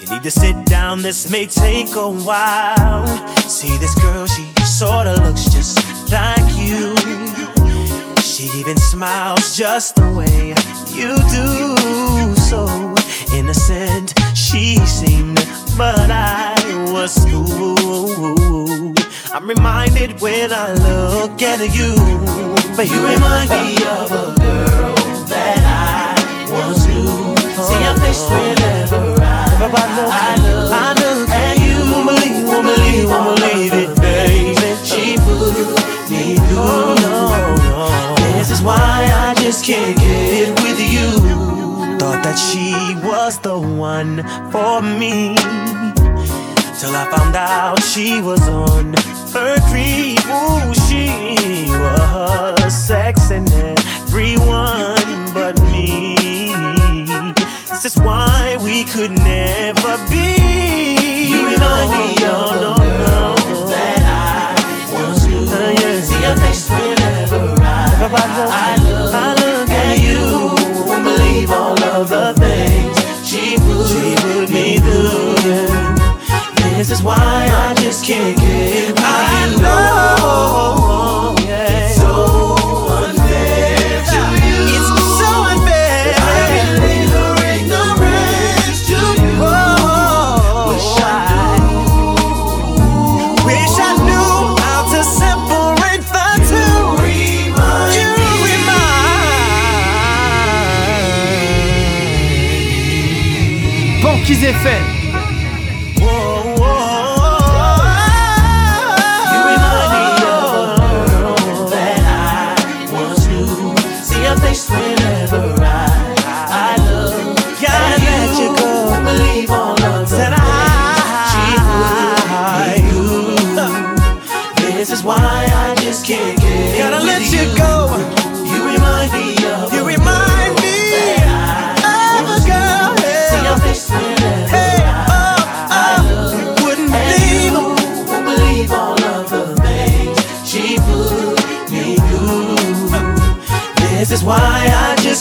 You 0.00 0.10
need 0.10 0.24
to 0.24 0.32
sit 0.32 0.66
down, 0.66 1.02
this 1.02 1.30
may 1.30 1.46
take 1.46 1.94
a 1.94 2.10
while. 2.10 3.06
See 3.48 3.76
this 3.78 3.94
girl, 4.02 4.21
when 20.22 20.52
I 20.52 20.72
look 20.74 21.42
at 21.42 21.58
you, 21.74 21.96
but 22.76 22.86
you 22.86 22.98
remind 23.02 23.50
me 23.50 23.74
of 23.90 24.06
a 24.06 24.30
girl 24.38 24.94
that 25.26 25.58
I 25.66 26.14
once 26.46 26.86
knew. 26.86 27.34
See 27.66 27.82
your 27.82 27.96
face 27.98 28.22
whenever 28.30 29.18
I, 29.18 29.50
I 29.50 30.36
look, 30.46 30.70
I 30.70 30.94
look 31.02 31.28
at 31.28 31.58
you. 31.58 31.74
Won't 31.90 32.06
believe, 32.06 32.46
won't 32.46 32.62
believe, 32.70 33.10
won't 33.10 33.40
believe 33.40 33.72
it, 33.74 33.90
baby. 34.00 34.54
She 34.86 35.18
put 35.18 35.58
me 36.08 36.36
through. 36.36 36.94
No, 37.02 37.34
no. 37.66 38.14
This 38.38 38.52
is 38.52 38.62
why 38.62 38.78
I 38.78 39.34
just 39.42 39.64
can't 39.64 39.98
get 39.98 40.54
with 40.62 40.78
you. 40.78 41.98
Thought 41.98 42.22
that 42.22 42.38
she 42.38 42.94
was 43.04 43.40
the 43.40 43.58
one 43.58 44.22
for 44.52 44.82
me. 44.82 45.34
Till 46.78 46.94
I 46.94 47.10
found 47.10 47.34
out 47.34 47.82
she 47.82 48.22
was 48.22 48.40
on 48.48 48.94
her 49.32 49.56
creep. 49.70 50.18
Ooh, 50.26 50.74
she 50.86 51.66
was 51.70 52.72
sexing 52.72 53.48
everyone 53.52 55.32
but 55.32 55.60
me. 55.70 56.14
This 57.68 57.84
is 57.84 57.96
why 57.96 58.58
we 58.62 58.84
could 58.84 59.12
never 59.12 59.96
be. 60.10 61.26
You 61.28 61.48
remind 61.50 61.90
me 61.90 62.12
of 62.24 62.60
no, 62.60 62.76
no, 62.76 63.34
that 63.68 64.02
I 64.04 64.92
once 64.92 65.26
knew. 65.26 65.46
Uh, 65.46 65.70
yeah. 65.80 66.00
See 66.00 66.20
your 66.20 66.36
face 66.36 66.68
whenever 66.70 67.62
I, 67.62 67.66
I, 68.50 68.76
look, 68.82 69.14
I 69.14 69.34
look 69.34 69.41
This 76.82 76.90
is 76.90 77.02
why 77.04 77.14
I 77.16 77.74
just 77.74 78.04
can't 78.04 78.36
get 78.36 78.94
I 78.98 79.56
know 79.62 80.81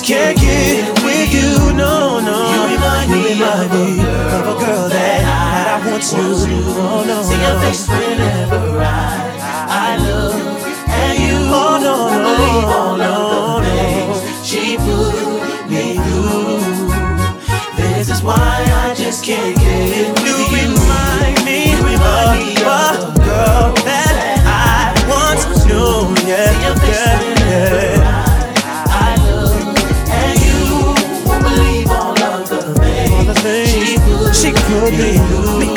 can't 0.03 0.37
get 0.37 1.03
with 1.03 1.33
you. 1.33 1.73
No, 1.73 2.19
no. 2.19 2.37
You 2.53 2.75
remind 2.75 3.11
me, 3.11 3.33
remind 3.33 3.71
me 3.71 4.01
of 4.01 4.47
a 4.47 4.65
girl 4.65 4.89
that, 4.89 5.21
that 5.21 5.83
I, 5.83 5.87
I 5.87 5.91
once 5.91 6.13
knew. 6.13 6.21
Oh, 6.21 7.03
no, 7.05 7.21
See 7.21 7.39
your 7.39 7.59
face 7.61 7.87
whenever 7.87 8.81
I, 8.81 9.37
I 9.69 9.97
look 10.01 10.33
at 10.89 11.19
you. 11.19 11.37
Oh, 11.53 11.77
no, 11.81 12.09
no. 12.09 12.23
I 12.23 12.35
believe 12.37 12.69
all 12.77 13.01
of 13.01 13.63
the 13.63 13.71
things 13.77 14.47
she 14.47 14.77
put 14.77 15.69
me 15.69 15.95
through. 16.01 16.81
This 17.77 18.09
is 18.09 18.23
why 18.23 18.37
I 18.37 18.95
just 18.95 19.23
can't 19.23 19.55
get 19.57 19.89
with 19.89 20.25
you. 20.25 20.33
You 20.33 20.65
remind 20.65 21.45
me, 21.45 21.71
you 21.71 21.77
remind 21.77 22.39
me 22.41 22.55
of 22.57 22.65
a 22.65 23.19
girl 23.19 23.73
that 23.85 24.15
I 24.45 24.95
once 25.07 25.65
knew. 25.65 26.27
Yeah, 26.27 26.75
yeah. 26.87 27.30
she 34.41 34.51
could 34.51 34.91
be. 34.97 35.19
me. 35.59 35.75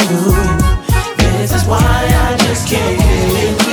This 1.37 1.53
is 1.53 1.65
why 1.69 1.79
I 1.81 2.35
just 2.39 2.67
can't 2.67 2.99
get 2.99 3.49
enough. 3.49 3.64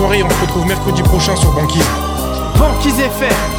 on 0.00 0.30
se 0.30 0.40
retrouve 0.42 0.66
mercredi 0.66 1.02
prochain 1.02 1.34
sur 1.34 1.50
Banquise. 1.52 1.84
Banquise 2.56 3.00
fait 3.18 3.57